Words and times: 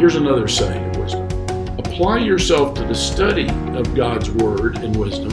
Here's 0.00 0.16
another 0.16 0.48
saying 0.48 0.82
of 0.88 0.96
wisdom 0.96 1.28
Apply 1.78 2.20
yourself 2.20 2.72
to 2.76 2.84
the 2.84 2.94
study 2.94 3.50
of 3.76 3.94
God's 3.94 4.30
word 4.30 4.78
and 4.78 4.96
wisdom, 4.96 5.28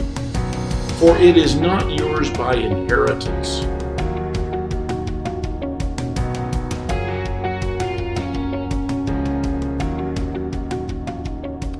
for 0.98 1.16
it 1.16 1.38
is 1.38 1.54
not 1.54 1.90
yours 1.90 2.28
by 2.28 2.52
inheritance. 2.56 3.60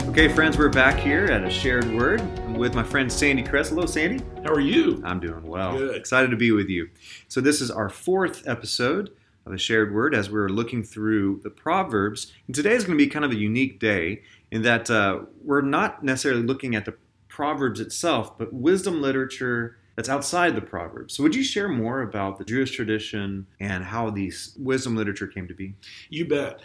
Okay, 0.09 0.29
friends, 0.35 0.57
we're 0.57 0.71
back 0.71 0.99
here 0.99 1.27
at 1.27 1.45
a 1.45 1.51
shared 1.51 1.95
word 1.95 2.23
with 2.57 2.75
my 2.75 2.83
friend 2.83 3.13
Sandy 3.13 3.43
Kress. 3.43 3.69
Hello, 3.69 3.85
Sandy. 3.85 4.25
How 4.45 4.51
are 4.55 4.61
you? 4.61 5.03
I'm 5.05 5.21
doing 5.21 5.43
well. 5.43 5.77
Good. 5.77 5.95
Excited 5.95 6.31
to 6.31 6.39
be 6.39 6.53
with 6.53 6.71
you. 6.71 6.89
So, 7.29 7.43
this 7.43 7.61
is 7.61 7.71
our 7.71 7.91
fourth 7.91 8.49
episode 8.49 9.11
a 9.53 9.59
shared 9.59 9.95
word 9.95 10.15
as 10.15 10.31
we're 10.31 10.49
looking 10.49 10.83
through 10.83 11.41
the 11.43 11.51
Proverbs. 11.51 12.33
And 12.47 12.55
today 12.55 12.73
is 12.73 12.85
going 12.85 12.99
to 12.99 13.05
be 13.05 13.11
kind 13.11 13.25
of 13.25 13.31
a 13.31 13.37
unique 13.37 13.79
day 13.79 14.23
in 14.51 14.63
that 14.63 14.91
uh, 14.91 15.21
we're 15.43 15.61
not 15.61 16.03
necessarily 16.03 16.43
looking 16.43 16.75
at 16.75 16.85
the 16.85 16.95
Proverbs 17.29 17.81
itself, 17.81 18.37
but 18.37 18.53
wisdom 18.53 19.01
literature 19.01 19.79
that's 19.99 20.09
outside 20.09 20.55
the 20.55 20.61
Proverbs. 20.61 21.15
So, 21.15 21.23
would 21.25 21.35
you 21.35 21.43
share 21.43 21.69
more 21.69 22.03
about 22.03 22.39
the 22.39 22.45
Jewish 22.45 22.71
tradition 22.71 23.47
and 23.59 23.83
how 23.83 24.11
these 24.11 24.57
wisdom 24.57 24.95
literature 24.95 25.27
came 25.27 25.49
to 25.49 25.55
be? 25.55 25.75
You 26.09 26.27
bet. 26.27 26.61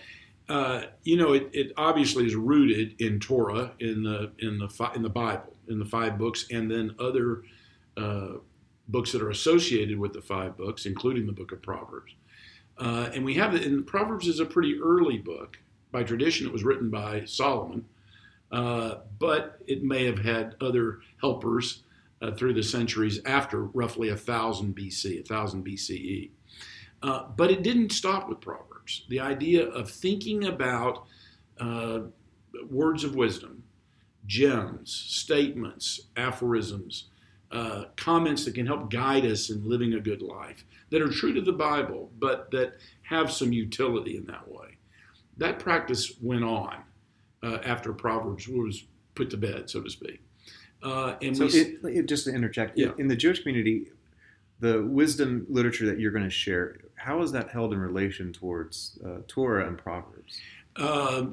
Uh, 0.49 0.83
you 1.03 1.15
know, 1.15 1.33
it, 1.33 1.49
it 1.53 1.71
obviously 1.77 2.27
is 2.27 2.35
rooted 2.35 3.01
in 3.01 3.19
Torah, 3.19 3.71
in 3.79 4.03
the 4.03 4.31
in 4.39 4.59
the 4.59 4.69
fi- 4.69 4.93
in 4.93 5.01
the 5.01 5.09
Bible, 5.09 5.55
in 5.67 5.79
the 5.79 5.85
five 5.85 6.17
books, 6.17 6.45
and 6.51 6.69
then 6.69 6.93
other 6.99 7.43
uh, 7.97 8.33
books 8.87 9.11
that 9.13 9.21
are 9.21 9.29
associated 9.29 9.97
with 9.97 10.13
the 10.13 10.21
five 10.21 10.57
books, 10.57 10.85
including 10.85 11.25
the 11.25 11.31
Book 11.31 11.51
of 11.51 11.61
Proverbs. 11.61 12.13
Uh, 12.77 13.09
and 13.13 13.23
we 13.23 13.35
have 13.35 13.53
it. 13.53 13.65
And 13.65 13.85
Proverbs 13.85 14.27
is 14.27 14.39
a 14.39 14.45
pretty 14.45 14.79
early 14.81 15.17
book. 15.17 15.57
By 15.91 16.03
tradition, 16.03 16.47
it 16.47 16.53
was 16.53 16.63
written 16.63 16.89
by 16.89 17.23
Solomon, 17.25 17.85
uh, 18.51 18.95
but 19.19 19.59
it 19.67 19.83
may 19.83 20.05
have 20.05 20.17
had 20.17 20.55
other 20.59 20.99
helpers 21.21 21.83
uh, 22.21 22.31
through 22.31 22.53
the 22.53 22.63
centuries 22.63 23.19
after 23.25 23.65
roughly 23.65 24.09
a 24.09 24.15
thousand 24.15 24.75
BC, 24.75 25.19
a 25.19 25.23
thousand 25.23 25.65
BCE. 25.65 26.31
Uh, 27.03 27.25
but 27.35 27.51
it 27.51 27.63
didn't 27.63 27.91
stop 27.91 28.29
with 28.29 28.39
Proverbs. 28.39 29.05
The 29.09 29.19
idea 29.19 29.67
of 29.67 29.91
thinking 29.91 30.45
about 30.45 31.05
uh, 31.59 31.99
words 32.69 33.03
of 33.03 33.15
wisdom, 33.15 33.63
gems, 34.25 35.05
statements, 35.09 36.07
aphorisms, 36.15 37.09
uh, 37.53 37.85
comments 37.95 38.43
that 38.45 38.55
can 38.55 38.65
help 38.65 38.89
guide 38.91 39.25
us 39.25 39.49
in 39.49 39.67
living 39.69 39.93
a 39.93 39.99
good 39.99 40.21
life, 40.21 40.65
that 40.89 41.01
are 41.01 41.09
true 41.09 41.33
to 41.33 41.41
the 41.41 41.53
Bible, 41.53 42.11
but 42.19 42.49
that 42.51 42.73
have 43.03 43.31
some 43.31 43.53
utility 43.53 44.17
in 44.17 44.25
that 44.25 44.47
way. 44.51 44.77
That 45.37 45.59
practice 45.59 46.13
went 46.21 46.43
on 46.43 46.77
uh, 47.43 47.59
after 47.63 47.93
Proverbs 47.93 48.47
was 48.47 48.83
put 49.15 49.29
to 49.29 49.37
bed, 49.37 49.69
so 49.69 49.81
to 49.81 49.89
speak. 49.89 50.21
Uh, 50.81 51.15
and 51.21 51.37
So, 51.37 51.45
we, 51.45 51.51
it, 51.53 51.79
it- 51.83 52.05
just 52.07 52.25
to 52.25 52.31
interject, 52.33 52.77
Yeah. 52.77 52.91
in 52.97 53.07
the 53.07 53.15
Jewish 53.15 53.41
community, 53.41 53.87
the 54.59 54.83
wisdom 54.83 55.45
literature 55.49 55.85
that 55.85 55.99
you're 55.99 56.11
going 56.11 56.23
to 56.23 56.29
share, 56.29 56.77
how 56.95 57.21
is 57.21 57.31
that 57.33 57.49
held 57.51 57.71
in 57.73 57.79
relation 57.79 58.33
towards 58.33 58.97
uh, 59.05 59.17
Torah 59.27 59.67
and 59.67 59.77
Proverbs? 59.77 60.39
uh, 60.75 61.27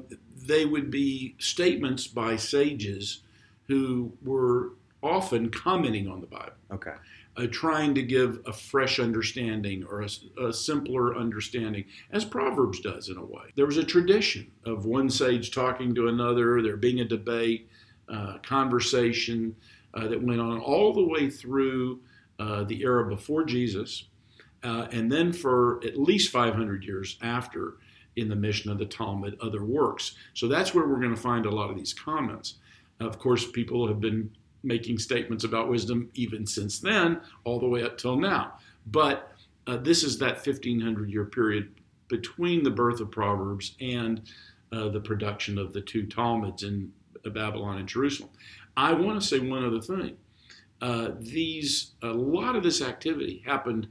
they 0.45 0.65
would 0.65 0.91
be 0.91 1.33
statements 1.39 2.05
by 2.05 2.35
sages 2.35 3.21
who 3.67 4.11
were 4.23 4.73
often 5.03 5.49
commenting 5.49 6.07
on 6.07 6.21
the 6.21 6.27
Bible. 6.27 6.53
Okay. 6.71 6.93
uh, 7.37 7.47
trying 7.51 7.95
to 7.95 8.01
give 8.01 8.39
a 8.45 8.53
fresh 8.53 8.99
understanding 8.99 9.83
or 9.89 10.01
a, 10.01 10.09
a 10.43 10.53
simpler 10.53 11.15
understanding, 11.15 11.85
as 12.11 12.25
Proverbs 12.25 12.79
does 12.81 13.09
in 13.09 13.17
a 13.17 13.23
way. 13.23 13.43
There 13.55 13.65
was 13.65 13.77
a 13.77 13.83
tradition 13.83 14.51
of 14.65 14.85
one 14.85 15.09
sage 15.09 15.51
talking 15.51 15.95
to 15.95 16.07
another, 16.07 16.61
there 16.61 16.77
being 16.77 16.99
a 16.99 17.05
debate, 17.05 17.69
uh, 18.09 18.37
conversation 18.43 19.55
uh, 19.93 20.07
that 20.07 20.21
went 20.21 20.41
on 20.41 20.59
all 20.59 20.93
the 20.93 21.03
way 21.03 21.29
through 21.29 22.01
uh, 22.39 22.63
the 22.63 22.81
era 22.81 23.07
before 23.07 23.45
Jesus, 23.45 24.05
uh, 24.63 24.87
and 24.91 25.11
then 25.11 25.31
for 25.31 25.83
at 25.85 25.97
least 25.97 26.31
500 26.31 26.83
years 26.83 27.17
after 27.21 27.77
in 28.17 28.27
the 28.27 28.35
Mishnah, 28.35 28.75
the 28.75 28.85
Talmud, 28.85 29.37
other 29.41 29.63
works. 29.63 30.15
So 30.33 30.47
that's 30.49 30.73
where 30.73 30.85
we're 30.85 30.99
going 30.99 31.15
to 31.15 31.21
find 31.21 31.45
a 31.45 31.51
lot 31.51 31.69
of 31.69 31.77
these 31.77 31.93
comments. 31.93 32.55
Of 32.99 33.17
course, 33.19 33.49
people 33.49 33.87
have 33.87 34.01
been 34.01 34.31
making 34.63 34.97
statements 34.97 35.43
about 35.43 35.69
wisdom 35.69 36.09
even 36.13 36.45
since 36.45 36.79
then, 36.79 37.21
all 37.43 37.59
the 37.59 37.67
way 37.67 37.83
up 37.83 37.97
till 37.97 38.15
now. 38.15 38.53
But 38.87 39.31
uh, 39.67 39.77
this 39.77 40.03
is 40.03 40.17
that 40.19 40.45
1500 40.45 41.09
year 41.09 41.25
period 41.25 41.71
between 42.07 42.63
the 42.63 42.71
birth 42.71 42.99
of 42.99 43.09
Proverbs 43.11 43.75
and 43.79 44.21
uh, 44.71 44.89
the 44.89 44.99
production 44.99 45.57
of 45.57 45.73
the 45.73 45.81
two 45.81 46.05
Talmuds 46.05 46.63
in 46.63 46.91
Babylon 47.23 47.77
and 47.77 47.87
Jerusalem. 47.87 48.31
I 48.75 48.93
want 48.93 49.21
to 49.21 49.27
say 49.27 49.39
one 49.39 49.65
other 49.65 49.81
thing. 49.81 50.17
Uh, 50.81 51.11
these 51.19 51.91
a 52.01 52.07
lot 52.07 52.55
of 52.55 52.63
this 52.63 52.81
activity 52.81 53.43
happened 53.45 53.87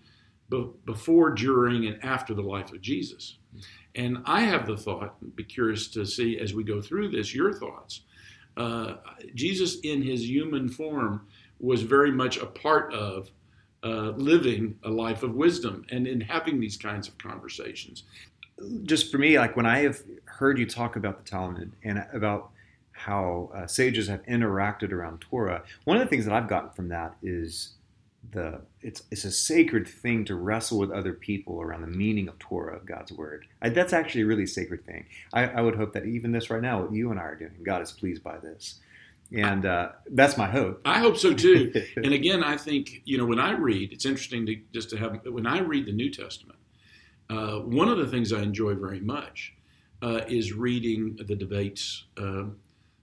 be- 0.48 0.70
before, 0.84 1.30
during, 1.30 1.86
and 1.86 2.02
after 2.04 2.34
the 2.34 2.42
life 2.42 2.72
of 2.72 2.80
Jesus. 2.80 3.38
And 3.94 4.18
I 4.24 4.42
have 4.42 4.66
the 4.66 4.76
thought, 4.76 5.36
be 5.36 5.44
curious 5.44 5.88
to 5.88 6.04
see 6.04 6.38
as 6.38 6.54
we 6.54 6.64
go 6.64 6.80
through 6.80 7.10
this, 7.10 7.34
your 7.34 7.52
thoughts. 7.52 8.02
Uh, 8.60 8.96
Jesus, 9.34 9.80
in 9.80 10.02
his 10.02 10.28
human 10.28 10.68
form, 10.68 11.26
was 11.60 11.80
very 11.80 12.10
much 12.10 12.36
a 12.36 12.44
part 12.44 12.92
of 12.92 13.30
uh, 13.82 14.10
living 14.16 14.78
a 14.84 14.90
life 14.90 15.22
of 15.22 15.34
wisdom 15.34 15.86
and 15.90 16.06
in 16.06 16.20
having 16.20 16.60
these 16.60 16.76
kinds 16.76 17.08
of 17.08 17.16
conversations. 17.16 18.02
Just 18.82 19.10
for 19.10 19.16
me, 19.16 19.38
like 19.38 19.56
when 19.56 19.64
I 19.64 19.78
have 19.78 20.02
heard 20.26 20.58
you 20.58 20.66
talk 20.66 20.96
about 20.96 21.24
the 21.24 21.30
Talmud 21.30 21.72
and 21.82 22.04
about 22.12 22.50
how 22.92 23.50
uh, 23.54 23.66
sages 23.66 24.08
have 24.08 24.22
interacted 24.26 24.92
around 24.92 25.22
Torah, 25.22 25.62
one 25.84 25.96
of 25.96 26.02
the 26.02 26.10
things 26.10 26.26
that 26.26 26.34
I've 26.34 26.48
gotten 26.48 26.68
from 26.68 26.88
that 26.88 27.16
is 27.22 27.76
the 28.32 28.60
it's 28.80 29.02
it's 29.10 29.24
a 29.24 29.30
sacred 29.30 29.88
thing 29.88 30.24
to 30.26 30.34
wrestle 30.34 30.78
with 30.78 30.90
other 30.90 31.12
people 31.12 31.60
around 31.60 31.82
the 31.82 31.88
meaning 31.88 32.28
of 32.28 32.38
Torah 32.38 32.76
of 32.76 32.86
God's 32.86 33.12
word. 33.12 33.46
I, 33.62 33.70
that's 33.70 33.92
actually 33.92 34.22
a 34.22 34.26
really 34.26 34.46
sacred 34.46 34.84
thing. 34.84 35.06
I, 35.32 35.46
I 35.46 35.60
would 35.60 35.76
hope 35.76 35.92
that 35.94 36.06
even 36.06 36.32
this 36.32 36.50
right 36.50 36.62
now, 36.62 36.82
what 36.82 36.92
you 36.92 37.10
and 37.10 37.18
I 37.18 37.24
are 37.24 37.34
doing, 37.34 37.56
God 37.62 37.82
is 37.82 37.92
pleased 37.92 38.22
by 38.22 38.38
this, 38.38 38.80
and 39.32 39.64
uh, 39.66 39.90
that's 40.10 40.36
my 40.36 40.46
hope. 40.46 40.80
I 40.84 40.98
hope 40.98 41.16
so 41.16 41.32
too. 41.32 41.72
and 41.96 42.12
again, 42.12 42.44
I 42.44 42.56
think 42.56 43.02
you 43.04 43.18
know 43.18 43.26
when 43.26 43.40
I 43.40 43.52
read, 43.52 43.92
it's 43.92 44.04
interesting 44.04 44.46
to 44.46 44.56
just 44.72 44.90
to 44.90 44.98
have 44.98 45.20
when 45.26 45.46
I 45.46 45.60
read 45.60 45.86
the 45.86 45.92
New 45.92 46.10
Testament. 46.10 46.58
Uh, 47.28 47.60
one 47.60 47.88
of 47.88 47.96
the 47.98 48.08
things 48.08 48.32
I 48.32 48.42
enjoy 48.42 48.74
very 48.74 49.00
much 49.00 49.54
uh, 50.02 50.22
is 50.26 50.52
reading 50.52 51.16
the 51.16 51.36
debates 51.36 52.04
uh, 52.16 52.44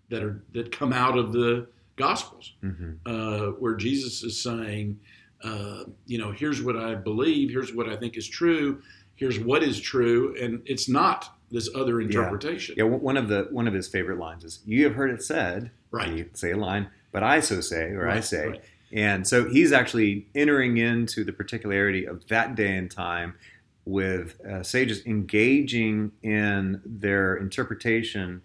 that 0.09 0.23
are 0.23 0.43
that 0.53 0.71
come 0.71 0.93
out 0.93 1.17
of 1.17 1.31
the 1.33 1.67
Gospels, 1.97 2.53
hmm 2.61 2.93
uh, 3.05 3.47
where 3.59 3.75
Jesus 3.75 4.23
is 4.23 4.41
saying, 4.41 4.99
uh, 5.43 5.83
you 6.05 6.17
know, 6.17 6.31
here's 6.31 6.61
what 6.61 6.77
I 6.77 6.95
believe, 6.95 7.49
here's 7.49 7.73
what 7.73 7.89
I 7.89 7.97
think 7.97 8.17
is 8.17 8.27
true, 8.27 8.81
here's 9.15 9.39
what 9.39 9.63
is 9.63 9.79
true, 9.79 10.35
and 10.41 10.61
it's 10.65 10.87
not 10.87 11.29
this 11.51 11.69
other 11.75 11.99
interpretation. 11.99 12.75
Yeah, 12.77 12.85
one 12.85 13.01
one 13.01 13.17
of 13.17 13.27
the 13.27 13.47
one 13.51 13.67
of 13.67 13.73
his 13.73 13.87
favorite 13.87 14.19
lines 14.19 14.43
is, 14.43 14.61
"You 14.65 14.85
have 14.85 14.95
heard 14.95 15.11
it 15.11 15.21
said." 15.21 15.71
Right. 15.91 16.11
You 16.13 16.29
say 16.33 16.51
a 16.51 16.57
line, 16.57 16.89
but 17.11 17.23
I 17.23 17.39
so 17.39 17.61
say, 17.61 17.91
or 17.91 18.07
I 18.07 18.19
say. 18.19 18.47
right. 18.47 18.63
And 18.91 19.27
so 19.27 19.49
he's 19.49 19.71
actually 19.71 20.27
entering 20.33 20.77
into 20.77 21.23
the 21.23 21.33
particularity 21.33 22.05
of 22.05 22.27
that 22.27 22.55
day 22.55 22.75
and 22.75 22.89
time 22.89 23.35
with 23.85 24.39
uh, 24.45 24.63
sages 24.63 25.05
engaging 25.05 26.11
in 26.21 26.81
their 26.85 27.35
interpretation 27.35 28.41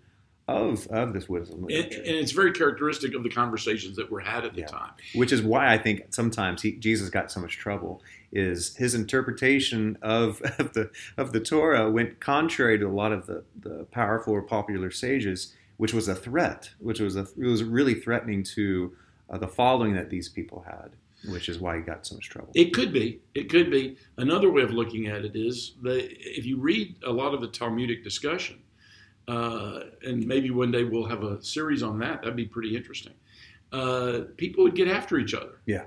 of 0.49 0.87
of 0.89 1.13
this 1.13 1.29
wisdom 1.29 1.59
And, 1.59 1.67
literature, 1.71 1.99
and 2.01 2.17
it's 2.17 2.33
very 2.33 2.53
characteristic 2.53 3.15
of 3.15 3.23
the 3.23 3.29
conversations 3.31 3.97
that 3.97 4.11
were 4.11 4.21
had 4.21 4.45
at 4.45 4.55
the 4.55 4.61
Yeah. 4.61 4.67
time. 4.67 4.91
which 5.15 5.33
is 5.33 5.41
why 5.43 5.73
I 5.73 5.79
think 5.79 6.03
sometimes 6.11 6.63
he, 6.63 6.73
Jesus 6.73 7.09
got 7.11 7.31
so 7.31 7.41
much 7.41 7.57
trouble. 7.59 8.03
Is 8.33 8.75
his 8.77 8.95
interpretation 8.95 9.99
of, 10.03 10.41
of 10.59 10.73
the 10.73 10.91
of 11.17 11.33
the 11.33 11.41
Torah 11.41 11.91
went 11.91 12.19
contrary 12.21 12.79
to 12.79 12.87
a 12.87 12.93
lot 12.93 13.13
of 13.13 13.27
the, 13.27 13.45
the 13.61 13.85
powerful 13.91 14.33
or 14.35 14.43
popular 14.43 14.91
sages, 14.91 15.55
which 15.77 15.93
was 15.95 16.09
a 16.09 16.15
threat, 16.15 16.71
which 16.79 16.99
was 17.01 17.17
a, 17.17 17.21
it 17.39 17.47
was 17.47 17.63
really 17.63 17.95
threatening 17.95 18.43
to 18.43 18.93
uh, 19.31 19.39
the 19.39 19.49
following 19.49 19.95
that 19.95 20.11
these 20.11 20.29
people 20.29 20.65
had, 20.67 20.91
which 21.31 21.49
is 21.49 21.59
why 21.61 21.77
he 21.77 21.83
got 21.83 22.05
so 22.07 22.15
much 22.17 22.29
trouble. 22.29 22.51
It 22.55 22.73
could 22.75 22.93
be. 22.93 23.21
It 23.35 23.49
could 23.49 23.71
be. 23.71 23.97
Another 24.19 24.51
way 24.51 24.63
of 24.63 24.73
looking 24.73 25.07
at 25.07 25.25
it 25.25 25.37
is 25.37 25.75
that 25.83 26.09
if 26.19 26.45
you 26.45 26.57
read 26.59 26.97
a 27.07 27.13
lot 27.13 27.33
of 27.33 27.41
the 27.41 27.49
Talmudic 27.49 28.03
discussion, 28.03 28.59
uh, 29.29 29.81
and 30.07 30.27
maybe 30.27 30.51
one 30.51 30.71
day 30.71 30.85
we'll 30.85 31.07
have 31.07 31.23
a 31.23 31.43
series 31.43 31.83
on 31.83 31.99
that. 32.01 32.23
That'd 32.23 32.37
be 32.37 32.47
pretty 32.47 32.77
interesting. 32.77 33.13
Uh, 33.73 34.23
people 34.37 34.65
would 34.65 34.75
get 34.75 34.89
after 34.89 35.19
each 35.19 35.35
other. 35.35 35.61
Yeah. 35.67 35.85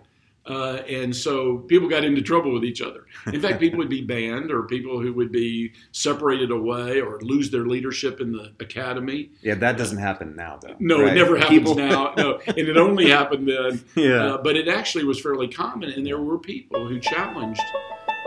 Uh, 0.47 0.83
and 0.87 1.15
so 1.15 1.57
people 1.57 1.89
got 1.89 2.03
into 2.03 2.21
trouble 2.21 2.53
with 2.53 2.63
each 2.63 2.79
other. 2.81 3.05
In 3.33 3.41
fact, 3.41 3.59
people 3.59 3.79
would 3.79 3.89
be 3.89 4.01
banned, 4.01 4.51
or 4.51 4.63
people 4.63 4.99
who 4.99 5.11
would 5.13 5.31
be 5.31 5.73
separated 5.91 6.51
away, 6.51 7.01
or 7.01 7.19
lose 7.21 7.49
their 7.49 7.65
leadership 7.65 8.21
in 8.21 8.31
the 8.31 8.51
academy. 8.59 9.31
Yeah, 9.41 9.55
that 9.55 9.75
doesn't 9.75 9.97
happen 9.97 10.35
now, 10.35 10.59
though. 10.61 10.75
No, 10.77 11.03
it 11.05 11.15
never 11.15 11.35
happens 11.35 11.57
People- 11.59 11.75
now. 11.75 12.13
No, 12.15 12.39
and 12.45 12.57
it 12.59 12.77
only 12.77 13.09
happened 13.09 13.47
then. 13.47 13.83
yeah. 13.95 14.25
Uh, 14.25 14.37
but 14.37 14.55
it 14.55 14.67
actually 14.67 15.03
was 15.03 15.19
fairly 15.19 15.47
common, 15.47 15.89
and 15.89 16.05
there 16.05 16.19
were 16.19 16.37
people 16.37 16.87
who 16.87 16.99
challenged 16.99 17.63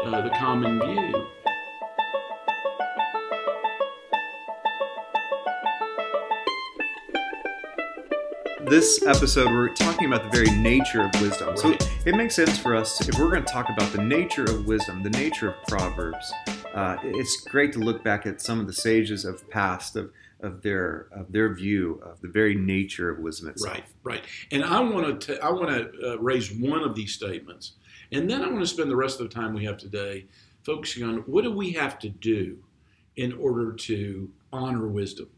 uh, 0.05 0.21
the 0.21 0.31
common 0.31 0.81
view. 0.81 1.27
This 8.67 9.03
episode, 9.07 9.51
we're 9.51 9.73
talking 9.75 10.07
about 10.07 10.25
the 10.25 10.31
very 10.31 10.51
nature 10.59 11.03
of 11.03 11.21
wisdom. 11.21 11.57
So 11.57 11.71
Right. 11.71 11.91
it 12.07 12.17
makes 12.17 12.35
sense 12.35 12.59
for 12.59 12.75
us, 12.75 13.07
if 13.09 13.19
we're 13.19 13.31
going 13.31 13.45
to 13.45 13.53
talk 13.53 13.69
about 13.69 13.93
the 13.93 14.03
nature 14.03 14.45
of 14.45 14.67
wisdom, 14.67 15.03
the 15.03 15.11
nature 15.11 15.49
of 15.51 15.55
Proverbs, 15.69 16.33
uh, 16.75 16.97
it's 17.03 17.41
great 17.49 17.73
to 17.75 17.79
look 17.79 18.03
back 18.03 18.27
at 18.27 18.41
some 18.41 18.59
of 18.61 18.67
the 18.67 18.73
sages 18.73 19.25
of 19.25 19.49
past, 19.49 19.97
of, 19.97 20.11
of, 20.41 20.63
their, 20.63 21.09
of 21.13 21.33
their 21.33 21.55
view 21.55 22.01
of 22.05 22.21
the 22.21 22.29
very 22.29 22.55
nature 22.55 23.11
of 23.11 23.19
wisdom 23.21 23.49
itself. 23.49 23.75
Right, 23.75 23.85
right. 24.03 24.23
And 24.51 24.65
I 24.65 24.81
want 24.81 25.21
to 25.23 25.43
I 25.43 25.51
want 25.51 25.69
to 25.69 26.13
uh, 26.13 26.19
raise 26.19 26.53
one 26.53 26.83
of 26.83 26.95
these 26.95 27.13
statements, 27.15 27.73
and 28.13 28.29
then 28.31 28.43
I 28.43 28.49
want 28.49 28.61
to 28.61 28.67
spend 28.67 28.91
the 28.91 28.97
rest 28.97 29.21
of 29.21 29.29
the 29.29 29.35
time 29.35 29.55
we 29.55 29.65
have 29.65 29.79
today 29.79 30.27
focusing 30.65 31.05
on 31.05 31.19
what 31.21 31.45
do 31.45 31.53
we 31.53 31.73
have 31.73 31.99
to 32.01 32.09
do 32.09 32.59
in 33.17 33.33
order 33.35 33.73
to 33.73 34.31
honor 34.53 34.87
wisdom. 34.89 35.29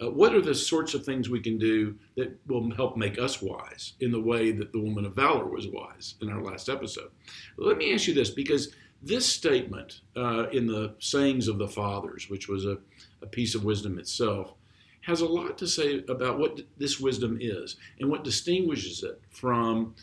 Uh, 0.00 0.10
what 0.10 0.34
are 0.34 0.40
the 0.40 0.54
sorts 0.54 0.94
of 0.94 1.04
things 1.04 1.28
we 1.28 1.40
can 1.40 1.58
do 1.58 1.94
that 2.16 2.34
will 2.46 2.70
help 2.74 2.96
make 2.96 3.18
us 3.18 3.42
wise 3.42 3.94
in 4.00 4.10
the 4.10 4.20
way 4.20 4.50
that 4.50 4.72
the 4.72 4.80
woman 4.80 5.04
of 5.04 5.14
valor 5.14 5.46
was 5.46 5.66
wise 5.68 6.14
in 6.22 6.30
our 6.30 6.42
last 6.42 6.68
episode? 6.68 7.10
Let 7.58 7.76
me 7.76 7.92
ask 7.92 8.06
you 8.06 8.14
this 8.14 8.30
because 8.30 8.74
this 9.02 9.26
statement 9.26 10.00
uh, 10.16 10.48
in 10.50 10.66
the 10.66 10.94
sayings 10.98 11.48
of 11.48 11.58
the 11.58 11.68
fathers, 11.68 12.30
which 12.30 12.48
was 12.48 12.64
a, 12.64 12.78
a 13.22 13.26
piece 13.26 13.54
of 13.54 13.64
wisdom 13.64 13.98
itself, 13.98 14.54
has 15.02 15.22
a 15.22 15.26
lot 15.26 15.56
to 15.58 15.66
say 15.66 16.04
about 16.08 16.38
what 16.38 16.60
this 16.76 17.00
wisdom 17.00 17.38
is 17.40 17.76
and 17.98 18.10
what 18.10 18.24
distinguishes 18.24 19.02
it 19.02 19.20
from 19.30 19.94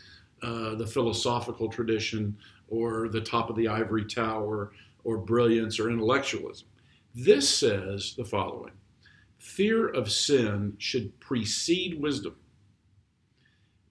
uh, 0.42 0.74
the 0.74 0.86
philosophical 0.86 1.68
tradition 1.68 2.36
or 2.68 3.08
the 3.08 3.20
top 3.20 3.50
of 3.50 3.56
the 3.56 3.68
ivory 3.68 4.04
tower 4.04 4.72
or 5.04 5.18
brilliance 5.18 5.78
or 5.80 5.90
intellectualism. 5.90 6.66
This 7.14 7.48
says 7.48 8.14
the 8.16 8.24
following 8.24 8.72
Fear 9.48 9.88
of 9.88 10.12
sin 10.12 10.74
should 10.78 11.18
precede 11.20 11.98
wisdom, 11.98 12.36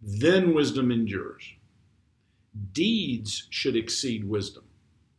then 0.01 0.53
wisdom 0.53 0.91
endures. 0.91 1.55
Deeds 2.71 3.47
should 3.49 3.75
exceed 3.75 4.23
wisdom, 4.23 4.65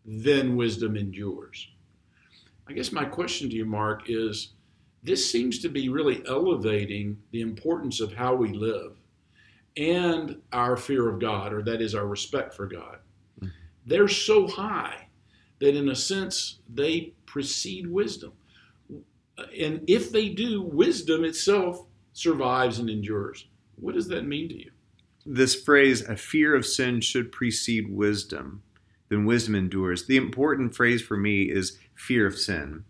then 0.06 0.54
wisdom 0.54 0.96
endures. 0.96 1.68
I 2.68 2.72
guess 2.72 2.92
my 2.92 3.04
question 3.04 3.50
to 3.50 3.56
you, 3.56 3.66
Mark, 3.66 4.04
is 4.06 4.52
this 5.02 5.30
seems 5.30 5.58
to 5.58 5.68
be 5.68 5.88
really 5.88 6.22
elevating 6.26 7.18
the 7.32 7.40
importance 7.40 8.00
of 8.00 8.12
how 8.12 8.34
we 8.34 8.52
live 8.52 8.96
and 9.76 10.40
our 10.52 10.76
fear 10.76 11.08
of 11.08 11.20
God, 11.20 11.52
or 11.52 11.62
that 11.62 11.82
is 11.82 11.96
our 11.96 12.06
respect 12.06 12.54
for 12.54 12.66
God. 12.66 12.98
Mm-hmm. 13.40 13.48
They're 13.86 14.08
so 14.08 14.46
high 14.46 15.08
that, 15.58 15.74
in 15.74 15.88
a 15.88 15.96
sense, 15.96 16.60
they 16.72 17.12
precede 17.26 17.88
wisdom. 17.88 18.32
And 19.58 19.82
if 19.86 20.10
they 20.10 20.28
do, 20.28 20.62
wisdom 20.62 21.24
itself 21.24 21.86
survives 22.12 22.78
and 22.78 22.90
endures. 22.90 23.46
What 23.76 23.94
does 23.94 24.08
that 24.08 24.26
mean 24.26 24.48
to 24.48 24.58
you? 24.58 24.70
This 25.24 25.54
phrase, 25.54 26.02
a 26.02 26.16
fear 26.16 26.54
of 26.54 26.66
sin 26.66 27.00
should 27.00 27.30
precede 27.30 27.90
wisdom, 27.90 28.62
then 29.08 29.24
wisdom 29.24 29.54
endures. 29.54 30.06
The 30.06 30.16
important 30.16 30.74
phrase 30.74 31.02
for 31.02 31.16
me 31.16 31.42
is 31.42 31.78
fear 31.94 32.26
of 32.26 32.38
sin. 32.38 32.84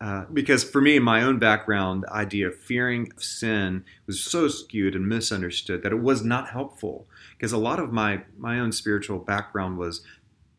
Uh, 0.00 0.24
because 0.32 0.64
for 0.64 0.80
me, 0.80 0.96
in 0.96 1.02
my 1.02 1.22
own 1.22 1.38
background, 1.38 2.02
the 2.02 2.12
idea 2.12 2.48
of 2.48 2.58
fearing 2.58 3.10
of 3.16 3.22
sin 3.22 3.84
was 4.06 4.22
so 4.22 4.48
skewed 4.48 4.94
and 4.94 5.08
misunderstood 5.08 5.82
that 5.82 5.92
it 5.92 6.00
was 6.00 6.24
not 6.24 6.50
helpful. 6.50 7.06
Because 7.36 7.52
a 7.52 7.58
lot 7.58 7.78
of 7.78 7.92
my, 7.92 8.22
my 8.36 8.58
own 8.58 8.72
spiritual 8.72 9.18
background 9.18 9.78
was 9.78 10.02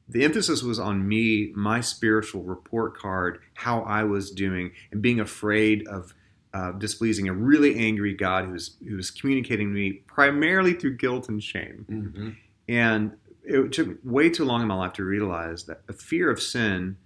the 0.07 0.23
emphasis 0.23 0.61
was 0.61 0.79
on 0.79 1.07
me, 1.07 1.51
my 1.55 1.81
spiritual 1.81 2.43
report 2.43 2.97
card, 2.97 3.39
how 3.53 3.81
I 3.81 4.03
was 4.03 4.31
doing, 4.31 4.71
and 4.91 5.01
being 5.01 5.19
afraid 5.19 5.87
of 5.87 6.13
uh, 6.53 6.71
displeasing 6.73 7.27
a 7.27 7.33
really 7.33 7.79
angry 7.79 8.13
God 8.13 8.45
who's 8.45 8.75
who 8.87 8.95
was 8.95 9.09
communicating 9.09 9.69
to 9.69 9.73
me 9.73 9.93
primarily 10.07 10.73
through 10.73 10.97
guilt 10.97 11.29
and 11.29 11.41
shame. 11.41 11.85
Mm-hmm. 11.89 12.29
And 12.67 13.13
it 13.43 13.71
took 13.71 13.97
way 14.03 14.29
too 14.29 14.45
long 14.45 14.61
in 14.61 14.67
my 14.67 14.75
life 14.75 14.93
to 14.93 15.03
realize 15.03 15.65
that 15.65 15.81
a 15.89 15.93
fear 15.93 16.29
of 16.29 16.41
sin 16.41 16.97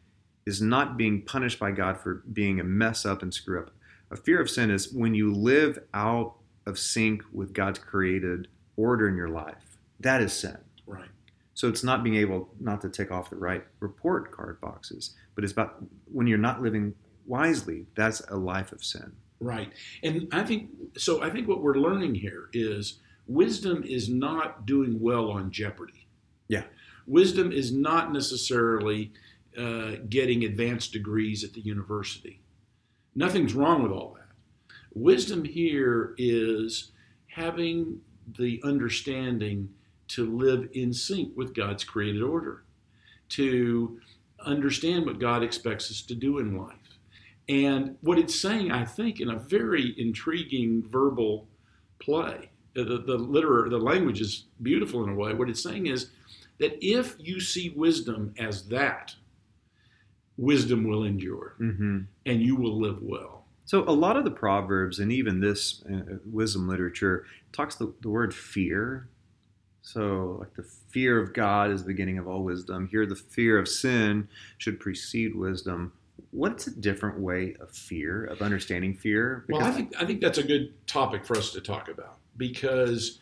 is 0.45 0.61
not 0.61 0.97
being 0.97 1.21
punished 1.21 1.59
by 1.59 1.71
God 1.71 1.99
for 1.99 2.23
being 2.31 2.59
a 2.59 2.63
mess 2.63 3.05
up 3.05 3.21
and 3.21 3.33
screw 3.33 3.59
up. 3.59 3.71
A 4.11 4.15
fear 4.15 4.39
of 4.39 4.49
sin 4.49 4.71
is 4.71 4.94
when 4.94 5.13
you 5.13 5.33
live 5.33 5.79
out 5.94 6.35
of 6.65 6.77
sync 6.77 7.23
with 7.33 7.53
God's 7.53 7.79
created 7.79 8.47
order 8.75 9.07
in 9.07 9.15
your 9.15 9.29
life. 9.29 9.77
That 9.99 10.21
is 10.21 10.33
sin. 10.33 10.57
Right. 10.85 11.09
So 11.57 11.68
it's 11.68 11.83
not 11.83 12.04
being 12.04 12.18
able 12.18 12.54
not 12.59 12.81
to 12.81 12.89
tick 12.89 13.09
off 13.09 13.31
the 13.31 13.36
right 13.36 13.63
report 13.80 14.31
card 14.31 14.62
boxes, 14.62 15.15
but 15.33 15.44
it's 15.44 15.54
about 15.54 15.83
when 16.06 16.27
you're 16.27 16.38
not 16.38 16.62
living 16.62 16.94
wisely, 17.25 17.88
that's 17.95 18.19
a 18.30 18.36
life 18.36 18.71
of 18.71 18.83
sin. 18.83 19.12
Right. 19.39 19.71
And 20.04 20.27
I 20.31 20.44
think 20.44 20.69
so. 21.00 21.24
I 21.24 21.31
think 21.31 21.48
what 21.48 21.63
we're 21.63 21.80
learning 21.80 22.13
here 22.13 22.50
is 22.54 23.00
wisdom 23.25 23.83
is 23.83 24.07
not 24.07 24.68
doing 24.68 25.00
well 25.00 25.31
on 25.31 25.50
Jeopardy. 25.50 26.07
Yeah. 26.48 26.65
Wisdom 27.07 27.51
is 27.51 27.71
not 27.71 28.13
necessarily 28.13 29.12
uh, 29.57 29.94
getting 30.09 30.44
advanced 30.44 30.94
degrees 30.94 31.44
at 31.44 31.54
the 31.54 31.62
university. 31.62 32.39
Nothing's 33.15 33.56
wrong 33.56 33.81
with 33.81 33.92
all 33.92 34.15
that. 34.15 34.75
Wisdom 34.94 35.44
here 35.44 36.13
is 36.19 36.92
having 37.25 38.00
the 38.38 38.62
understanding 38.63 39.69
to 40.09 40.25
live 40.38 40.69
in 40.74 40.94
sync 40.94 41.36
with 41.36 41.56
God's 41.56 41.83
created 41.83 42.21
order, 42.21 42.63
to 43.30 44.00
understand 44.45 45.06
what 45.06 45.19
God 45.19 45.44
expects 45.44 45.92
us 45.92 46.01
to 46.04 46.15
do 46.15 46.39
in 46.39 46.57
life. 46.57 46.75
And 47.50 47.98
what 48.01 48.18
it's 48.19 48.39
saying, 48.39 48.71
I 48.71 48.86
think, 48.86 49.19
in 49.19 49.30
a 49.30 49.39
very 49.39 49.95
intriguing 49.98 50.83
verbal 50.88 51.48
play, 52.00 52.50
the, 52.74 52.83
the, 52.83 53.18
literar, 53.18 53.69
the 53.69 53.77
language 53.77 54.21
is 54.21 54.45
beautiful 54.62 55.04
in 55.04 55.09
a 55.09 55.15
way. 55.15 55.33
What 55.33 55.50
it's 55.50 55.63
saying 55.63 55.88
is 55.88 56.12
that 56.59 56.77
if 56.81 57.15
you 57.19 57.39
see 57.39 57.69
wisdom 57.69 58.33
as 58.38 58.68
that, 58.69 59.15
wisdom 60.38 60.88
will 60.88 61.04
endure 61.04 61.56
Mm-hmm. 61.59 62.00
and 62.25 62.42
you 62.42 62.56
will 62.56 62.80
live 62.80 63.01
well. 63.01 63.45
So 63.65 63.83
a 63.83 63.92
lot 63.92 64.15
of 64.15 64.24
the 64.24 64.31
proverbs 64.31 65.00
and 65.00 65.12
even 65.12 65.39
this 65.42 65.83
uh, 65.92 66.18
wisdom 66.25 66.68
literature 66.69 67.25
talks 67.51 67.75
the, 67.75 67.94
the 68.01 68.09
word 68.09 68.33
fear. 68.33 69.09
So 69.88 70.36
like 70.39 70.54
the 70.54 70.63
fear 70.63 71.18
of 71.18 71.34
God 71.34 71.72
is 71.72 71.81
the 71.81 71.88
beginning 71.88 72.18
of 72.18 72.28
all 72.28 72.44
wisdom. 72.44 72.89
Here 72.92 73.06
the 73.06 73.16
fear 73.16 73.57
of 73.57 73.69
sin 73.69 74.28
should 74.57 74.81
precede 74.81 75.33
wisdom. 75.33 75.94
What's 76.31 76.68
a 76.68 76.78
different 76.78 77.19
way 77.19 77.56
of 77.61 77.71
fear, 77.71 78.26
of 78.26 78.42
understanding 78.42 78.94
fear? 78.94 79.45
Well, 79.47 79.64
I 79.64 79.71
think 79.71 79.94
I 79.97 80.04
think 80.04 80.19
that's 80.19 80.40
a 80.40 80.44
good 80.44 80.73
topic 80.88 81.26
for 81.26 81.38
us 81.38 81.54
to 81.54 81.61
talk 81.61 81.88
about 81.88 82.18
because 82.35 83.19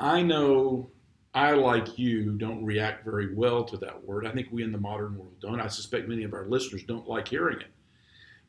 I 0.00 0.22
know 0.22 0.90
I, 1.34 1.52
like 1.52 1.96
you, 1.96 2.32
don't 2.32 2.64
react 2.64 3.04
very 3.04 3.32
well 3.32 3.62
to 3.66 3.76
that 3.76 4.04
word. 4.04 4.26
I 4.26 4.32
think 4.32 4.48
we 4.50 4.64
in 4.64 4.72
the 4.72 4.78
modern 4.78 5.16
world 5.16 5.34
don't. 5.40 5.60
I 5.60 5.68
suspect 5.68 6.08
many 6.08 6.24
of 6.24 6.34
our 6.34 6.46
listeners 6.48 6.82
don't 6.82 7.06
like 7.06 7.28
hearing 7.28 7.60
it. 7.60 7.68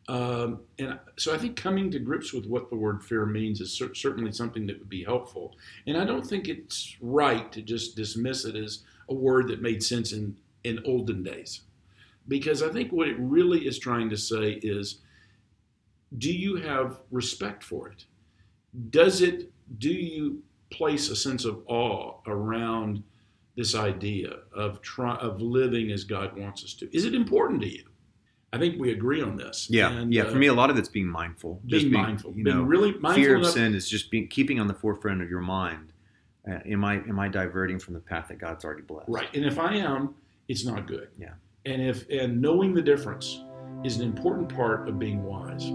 Um, 0.09 0.61
and 0.79 0.99
so 1.17 1.35
I 1.35 1.37
think 1.37 1.55
coming 1.55 1.91
to 1.91 1.99
grips 1.99 2.33
with 2.33 2.47
what 2.47 2.71
the 2.71 2.75
word 2.75 3.03
fear 3.03 3.27
means 3.27 3.61
is 3.61 3.77
cer- 3.77 3.93
certainly 3.93 4.31
something 4.31 4.65
that 4.65 4.79
would 4.79 4.89
be 4.89 5.03
helpful. 5.03 5.55
And 5.85 5.95
I 5.95 6.03
don't 6.03 6.25
think 6.25 6.47
it's 6.47 6.97
right 6.99 7.51
to 7.51 7.61
just 7.61 7.95
dismiss 7.95 8.43
it 8.43 8.55
as 8.55 8.83
a 9.07 9.13
word 9.13 9.49
that 9.49 9.61
made 9.61 9.83
sense 9.83 10.11
in, 10.11 10.35
in 10.63 10.79
olden 10.83 11.21
days. 11.21 11.61
Because 12.27 12.63
I 12.63 12.69
think 12.69 12.91
what 12.91 13.07
it 13.07 13.17
really 13.19 13.67
is 13.67 13.77
trying 13.77 14.09
to 14.09 14.17
say 14.17 14.53
is 14.63 15.01
do 16.17 16.33
you 16.33 16.55
have 16.55 17.01
respect 17.11 17.63
for 17.63 17.89
it? 17.89 18.05
Does 18.89 19.21
it, 19.21 19.51
do 19.77 19.91
you 19.91 20.41
place 20.71 21.09
a 21.09 21.15
sense 21.15 21.45
of 21.45 21.61
awe 21.67 22.15
around 22.25 23.03
this 23.55 23.75
idea 23.75 24.37
of 24.55 24.81
try, 24.81 25.17
of 25.17 25.39
living 25.39 25.91
as 25.91 26.03
God 26.03 26.35
wants 26.35 26.63
us 26.63 26.73
to? 26.75 26.95
Is 26.95 27.05
it 27.05 27.13
important 27.13 27.61
to 27.61 27.71
you? 27.71 27.88
I 28.51 28.57
think 28.57 28.79
we 28.79 28.91
agree 28.91 29.21
on 29.21 29.35
this. 29.35 29.67
yeah, 29.69 29.91
And, 29.91 30.11
yeah. 30.13 30.23
uh, 30.23 30.31
For 30.31 30.37
me, 30.37 30.47
a 30.47 30.53
lot 30.53 30.69
of 30.71 30.77
it's 30.77 30.89
being 30.89 31.05
mindful. 31.07 31.61
being 31.67 31.91
mindful, 31.91 32.31
You 32.35 32.43
being 32.43 32.57
know, 32.57 32.63
really 32.63 32.93
mindful 32.93 33.13
fear 33.13 33.35
of 33.35 33.41
enough- 33.41 33.51
sin 33.53 33.75
is 33.75 33.87
just 33.87 34.09
being 34.09 34.27
keeping 34.27 34.59
on 34.59 34.67
the 34.67 34.73
forefront 34.73 35.21
of 35.21 35.29
your 35.29 35.41
mind. 35.41 35.93
Uh, 36.49 36.53
am 36.65 36.83
I 36.83 36.95
am 36.95 37.19
I 37.19 37.27
diverting 37.27 37.77
from 37.79 37.93
the 37.93 37.99
path 37.99 38.29
that 38.29 38.39
God's 38.39 38.65
already 38.65 38.81
blessed? 38.81 39.09
Right. 39.09 39.27
And 39.35 39.45
if 39.45 39.59
I 39.59 39.75
am, 39.75 40.15
it's 40.47 40.65
not 40.65 40.87
good. 40.87 41.09
Yeah. 41.19 41.33
And 41.65 41.81
if 41.81 42.09
and 42.09 42.41
knowing 42.41 42.73
the 42.73 42.81
difference 42.81 43.43
is 43.83 43.97
an 43.97 44.03
important 44.03 44.49
part 44.53 44.87
of 44.89 44.97
being 44.97 45.23
wise. 45.23 45.65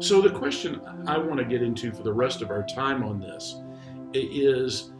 So 0.00 0.20
the 0.20 0.30
question 0.30 0.80
I 1.06 1.16
want 1.16 1.38
to 1.38 1.44
get 1.44 1.62
into 1.62 1.92
for 1.92 2.02
the 2.02 2.12
rest 2.12 2.42
of 2.42 2.50
our 2.50 2.64
time 2.64 3.04
on 3.04 3.20
this 3.20 3.54
is 4.12 4.90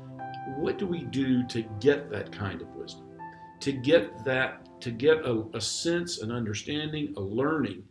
what 0.56 0.78
do 0.78 0.86
we 0.86 1.02
do 1.02 1.46
to 1.48 1.62
get 1.80 2.10
that 2.10 2.32
kind 2.32 2.60
of 2.60 2.68
wisdom? 2.74 3.08
To 3.60 3.72
get 3.72 4.24
that 4.24 4.80
to 4.80 4.90
get 4.90 5.18
a, 5.18 5.44
a 5.54 5.60
sense, 5.60 6.20
an 6.22 6.32
understanding, 6.32 7.14
a 7.16 7.20
learning 7.20 7.84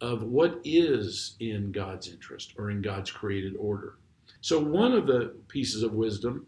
of 0.00 0.22
what 0.22 0.58
is 0.64 1.36
in 1.40 1.70
God's 1.70 2.08
interest 2.08 2.54
or 2.56 2.70
in 2.70 2.80
God's 2.80 3.10
created 3.10 3.54
order. 3.58 3.96
So, 4.40 4.58
one 4.58 4.92
of 4.92 5.06
the 5.06 5.34
pieces 5.48 5.82
of 5.82 5.92
wisdom 5.92 6.46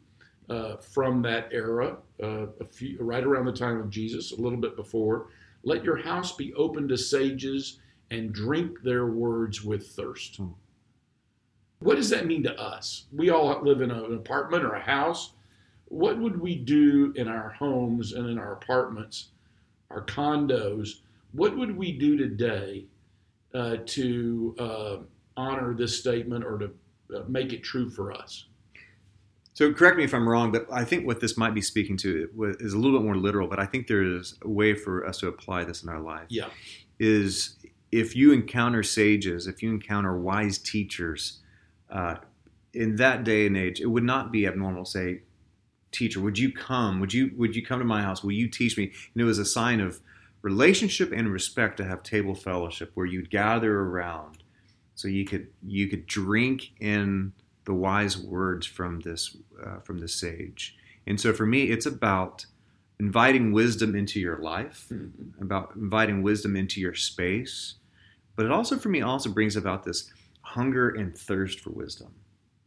uh, 0.48 0.76
from 0.76 1.20
that 1.22 1.48
era, 1.52 1.98
uh, 2.22 2.46
a 2.60 2.64
few, 2.64 2.96
right 3.00 3.22
around 3.22 3.44
the 3.44 3.52
time 3.52 3.80
of 3.80 3.90
Jesus, 3.90 4.32
a 4.32 4.40
little 4.40 4.58
bit 4.58 4.76
before, 4.76 5.28
let 5.62 5.84
your 5.84 5.96
house 5.96 6.34
be 6.34 6.54
open 6.54 6.88
to 6.88 6.96
sages 6.96 7.78
and 8.10 8.32
drink 8.32 8.82
their 8.82 9.06
words 9.06 9.62
with 9.62 9.88
thirst. 9.88 10.36
Hmm. 10.36 10.48
What 11.80 11.96
does 11.96 12.10
that 12.10 12.26
mean 12.26 12.42
to 12.44 12.58
us? 12.58 13.06
We 13.12 13.30
all 13.30 13.60
live 13.62 13.82
in 13.82 13.90
a- 13.90 14.04
an 14.04 14.14
apartment 14.14 14.64
or 14.64 14.74
a 14.74 14.80
house. 14.80 15.34
What 15.92 16.18
would 16.18 16.40
we 16.40 16.54
do 16.54 17.12
in 17.16 17.28
our 17.28 17.50
homes 17.50 18.14
and 18.14 18.26
in 18.26 18.38
our 18.38 18.54
apartments, 18.54 19.28
our 19.90 20.02
condos? 20.02 21.00
What 21.32 21.54
would 21.54 21.76
we 21.76 21.92
do 21.92 22.16
today 22.16 22.86
uh, 23.52 23.76
to 23.84 24.56
uh, 24.58 24.96
honor 25.36 25.74
this 25.74 25.98
statement 25.98 26.44
or 26.44 26.56
to 26.56 26.70
uh, 27.14 27.24
make 27.28 27.52
it 27.52 27.62
true 27.62 27.90
for 27.90 28.10
us? 28.10 28.46
So 29.52 29.70
correct 29.70 29.98
me 29.98 30.04
if 30.04 30.14
I'm 30.14 30.26
wrong, 30.26 30.50
but 30.50 30.66
I 30.72 30.82
think 30.82 31.06
what 31.06 31.20
this 31.20 31.36
might 31.36 31.52
be 31.52 31.60
speaking 31.60 31.98
to 31.98 32.56
is 32.58 32.72
a 32.72 32.78
little 32.78 32.98
bit 32.98 33.04
more 33.04 33.18
literal. 33.18 33.46
But 33.46 33.58
I 33.58 33.66
think 33.66 33.86
there 33.86 34.02
is 34.02 34.38
a 34.40 34.48
way 34.48 34.74
for 34.74 35.06
us 35.06 35.18
to 35.18 35.28
apply 35.28 35.64
this 35.64 35.82
in 35.82 35.90
our 35.90 36.00
life. 36.00 36.24
Yeah. 36.30 36.48
Is 37.00 37.58
if 37.90 38.16
you 38.16 38.32
encounter 38.32 38.82
sages, 38.82 39.46
if 39.46 39.62
you 39.62 39.68
encounter 39.68 40.18
wise 40.18 40.56
teachers, 40.56 41.40
uh, 41.90 42.16
in 42.72 42.96
that 42.96 43.24
day 43.24 43.46
and 43.46 43.58
age, 43.58 43.78
it 43.78 43.88
would 43.88 44.04
not 44.04 44.32
be 44.32 44.46
abnormal 44.46 44.84
to 44.84 44.90
say, 44.90 45.20
"Teacher, 45.92 46.20
would 46.20 46.38
you 46.38 46.52
come? 46.52 46.98
Would 47.00 47.12
you 47.14 47.30
would 47.36 47.54
you 47.54 47.64
come 47.64 47.78
to 47.78 47.84
my 47.84 48.02
house? 48.02 48.24
Will 48.24 48.32
you 48.32 48.48
teach 48.48 48.76
me?" 48.76 48.92
And 49.14 49.22
it 49.22 49.24
was 49.24 49.38
a 49.38 49.44
sign 49.44 49.80
of 49.80 50.00
relationship 50.42 51.12
and 51.12 51.32
respect 51.32 51.76
to 51.76 51.84
have 51.84 52.02
table 52.02 52.34
fellowship 52.34 52.90
where 52.94 53.06
you'd 53.06 53.30
gather 53.30 53.80
around, 53.80 54.42
so 54.94 55.06
you 55.08 55.24
could 55.24 55.48
you 55.66 55.88
could 55.88 56.06
drink 56.06 56.72
in 56.80 57.32
the 57.64 57.74
wise 57.74 58.18
words 58.18 58.66
from 58.66 59.00
this 59.00 59.36
uh, 59.64 59.78
from 59.80 59.98
the 59.98 60.08
sage. 60.08 60.76
And 61.06 61.20
so 61.20 61.32
for 61.32 61.46
me, 61.46 61.64
it's 61.64 61.86
about 61.86 62.46
inviting 62.98 63.52
wisdom 63.52 63.94
into 63.94 64.20
your 64.20 64.38
life, 64.38 64.86
Mm-hmm. 64.90 65.42
about 65.42 65.74
inviting 65.76 66.22
wisdom 66.22 66.56
into 66.56 66.80
your 66.80 66.94
space. 66.94 67.74
But 68.36 68.46
it 68.46 68.52
also 68.52 68.78
for 68.78 68.88
me 68.88 69.02
also 69.02 69.30
brings 69.30 69.56
about 69.56 69.84
this 69.84 70.10
hunger 70.40 70.90
and 70.90 71.16
thirst 71.16 71.60
for 71.60 71.70
wisdom. 71.70 72.14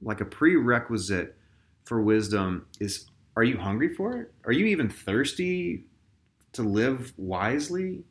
Like 0.02 0.22
a 0.22 0.26
prerequisite 0.26 1.38
for 1.86 2.02
wisdom 2.02 2.66
is 2.80 3.06
are 3.36 3.44
you 3.44 3.58
hungry 3.58 3.94
for 3.94 4.18
it? 4.18 4.32
Are 4.46 4.52
you 4.52 4.66
even 4.66 4.90
thirsty 4.90 5.86
to 6.54 6.64
live 6.64 7.14
wisely? 7.18 8.04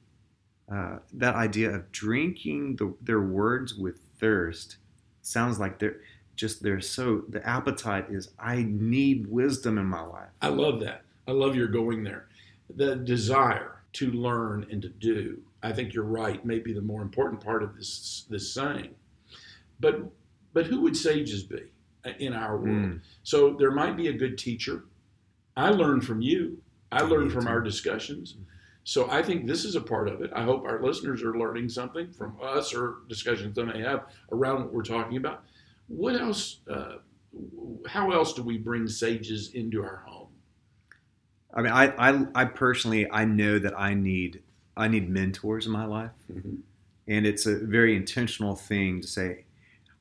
Uh, 0.70 0.98
that 1.12 1.34
idea 1.34 1.70
of 1.70 1.90
drinking 1.92 2.76
the, 2.76 2.94
their 3.02 3.20
words 3.20 3.74
with 3.74 4.00
thirst 4.18 4.78
sounds 5.22 5.58
like 5.58 5.78
they're 5.78 6.00
just 6.36 6.62
they're 6.62 6.80
so 6.80 7.22
the 7.28 7.46
appetite 7.46 8.06
is 8.10 8.30
I 8.38 8.66
need 8.68 9.26
wisdom 9.28 9.78
in 9.78 9.86
my 9.86 10.02
life. 10.02 10.30
I 10.42 10.48
love 10.48 10.80
that. 10.80 11.02
I 11.28 11.32
love 11.32 11.54
your 11.54 11.68
going 11.68 12.02
there. 12.02 12.28
The 12.74 12.96
desire 12.96 13.82
to 13.94 14.10
learn 14.10 14.66
and 14.70 14.82
to 14.82 14.88
do. 14.88 15.40
I 15.62 15.72
think 15.72 15.94
you're 15.94 16.04
right. 16.04 16.44
Maybe 16.44 16.72
the 16.72 16.80
more 16.80 17.02
important 17.02 17.42
part 17.42 17.62
of 17.62 17.76
this 17.76 18.26
this 18.28 18.52
saying. 18.52 18.94
But 19.80 20.10
but 20.52 20.66
who 20.66 20.80
would 20.82 20.96
sages 20.96 21.44
be 21.44 21.62
in 22.18 22.32
our 22.34 22.56
world? 22.56 22.76
Mm. 22.76 23.00
So 23.22 23.54
there 23.54 23.70
might 23.70 23.96
be 23.96 24.08
a 24.08 24.12
good 24.12 24.38
teacher. 24.38 24.84
I 25.56 25.70
learned 25.70 26.04
from 26.04 26.20
you. 26.20 26.58
I 26.90 27.02
learned 27.02 27.32
from 27.32 27.46
our 27.46 27.60
discussions. 27.60 28.36
So 28.84 29.10
I 29.10 29.22
think 29.22 29.46
this 29.46 29.64
is 29.64 29.76
a 29.76 29.80
part 29.80 30.08
of 30.08 30.20
it. 30.20 30.30
I 30.34 30.42
hope 30.42 30.64
our 30.64 30.82
listeners 30.82 31.22
are 31.22 31.36
learning 31.38 31.70
something 31.70 32.12
from 32.12 32.36
us 32.42 32.74
or 32.74 32.96
discussions 33.08 33.56
they 33.56 33.64
may 33.64 33.80
have 33.80 34.06
around 34.30 34.60
what 34.60 34.72
we're 34.72 34.82
talking 34.82 35.16
about. 35.16 35.44
What 35.88 36.20
else? 36.20 36.60
Uh, 36.70 36.96
how 37.86 38.10
else 38.12 38.32
do 38.34 38.42
we 38.42 38.58
bring 38.58 38.86
sages 38.86 39.52
into 39.54 39.82
our 39.82 40.04
home? 40.06 40.28
I 41.54 41.62
mean, 41.62 41.72
I, 41.72 41.94
I, 41.96 42.26
I 42.34 42.44
personally, 42.46 43.10
I 43.10 43.24
know 43.24 43.58
that 43.58 43.78
I 43.78 43.94
need, 43.94 44.42
I 44.76 44.88
need 44.88 45.08
mentors 45.08 45.66
in 45.66 45.72
my 45.72 45.84
life, 45.84 46.10
and 47.08 47.26
it's 47.26 47.46
a 47.46 47.56
very 47.56 47.96
intentional 47.96 48.56
thing 48.56 49.00
to 49.00 49.06
say, 49.06 49.44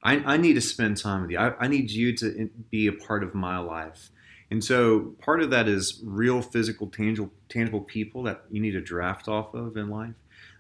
I, 0.02 0.16
I 0.34 0.38
need 0.38 0.54
to 0.54 0.62
spend 0.62 0.98
time 0.98 1.22
with 1.22 1.32
you. 1.32 1.38
I, 1.38 1.54
I 1.60 1.68
need 1.68 1.92
you 1.92 2.16
to 2.18 2.50
be 2.72 2.88
a 2.88 2.92
part 2.92 3.24
of 3.24 3.36
my 3.36 3.60
life, 3.60 4.10
and 4.52 4.64
so 4.64 5.16
part 5.20 5.42
of 5.42 5.50
that 5.50 5.68
is 5.68 6.02
real, 6.04 6.42
physical, 6.42 6.88
tangible, 6.88 7.32
tangible 7.50 7.82
people 7.82 8.24
that 8.24 8.44
you 8.52 8.62
need 8.62 8.72
to 8.72 8.82
draft 8.82 9.28
off 9.28 9.54
of 9.54 9.78
in 9.78 9.90
life. 9.90 10.16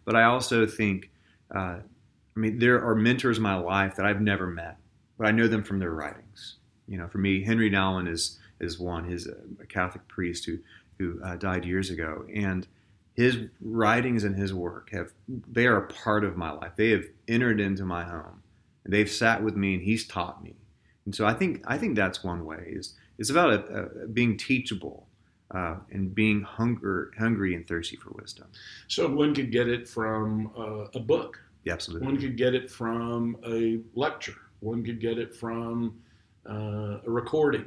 But 0.05 0.15
I 0.15 0.23
also 0.23 0.65
think, 0.65 1.11
uh, 1.53 1.77
I 2.35 2.39
mean, 2.39 2.59
there 2.59 2.83
are 2.83 2.95
mentors 2.95 3.37
in 3.37 3.43
my 3.43 3.55
life 3.55 3.95
that 3.95 4.05
I've 4.05 4.21
never 4.21 4.47
met, 4.47 4.77
but 5.17 5.27
I 5.27 5.31
know 5.31 5.47
them 5.47 5.63
from 5.63 5.79
their 5.79 5.91
writings. 5.91 6.55
You 6.87 6.97
know, 6.97 7.07
for 7.07 7.19
me, 7.19 7.43
Henry 7.43 7.69
Nouwen 7.69 8.09
is 8.09 8.39
is 8.59 8.79
one. 8.79 9.09
He's 9.09 9.27
a, 9.27 9.65
Catholic 9.67 10.07
priest 10.07 10.45
who 10.45 10.57
who 10.99 11.21
uh, 11.23 11.35
died 11.35 11.65
years 11.65 11.89
ago, 11.89 12.25
and 12.33 12.67
his 13.15 13.37
writings 13.61 14.23
and 14.23 14.35
his 14.35 14.53
work 14.53 14.89
have 14.91 15.11
they 15.51 15.67
are 15.67 15.77
a 15.77 15.87
part 15.87 16.23
of 16.23 16.35
my 16.35 16.51
life. 16.51 16.71
They 16.75 16.89
have 16.91 17.05
entered 17.27 17.59
into 17.59 17.85
my 17.85 18.03
home, 18.03 18.41
and 18.83 18.93
they've 18.93 19.09
sat 19.09 19.43
with 19.43 19.55
me, 19.55 19.75
and 19.75 19.83
he's 19.83 20.05
taught 20.05 20.43
me. 20.43 20.55
And 21.05 21.15
so 21.15 21.25
I 21.25 21.33
think 21.33 21.63
I 21.67 21.77
think 21.77 21.95
that's 21.95 22.23
one 22.23 22.45
way 22.45 22.73
is 22.75 22.95
it's 23.17 23.29
about 23.29 23.53
a, 23.53 23.83
a, 24.03 24.07
being 24.07 24.37
teachable 24.37 25.07
uh, 25.51 25.75
and 25.91 26.13
being 26.13 26.41
hunger 26.41 27.11
hungry 27.17 27.55
and 27.55 27.67
thirsty 27.67 27.95
for 27.95 28.11
wisdom. 28.11 28.47
So 28.87 29.07
one 29.07 29.33
could 29.35 29.51
get 29.51 29.67
it 29.67 29.87
from 29.87 30.51
uh, 30.57 30.85
a 30.93 30.99
book. 30.99 31.39
Yeah, 31.63 31.73
absolutely. 31.73 32.07
One 32.07 32.17
could 32.17 32.37
get 32.37 32.55
it 32.55 32.69
from 32.69 33.37
a 33.47 33.79
lecture. 33.93 34.35
One 34.59 34.83
could 34.83 34.99
get 34.99 35.17
it 35.17 35.35
from 35.35 35.99
uh, 36.49 36.99
a 37.05 37.09
recording. 37.09 37.65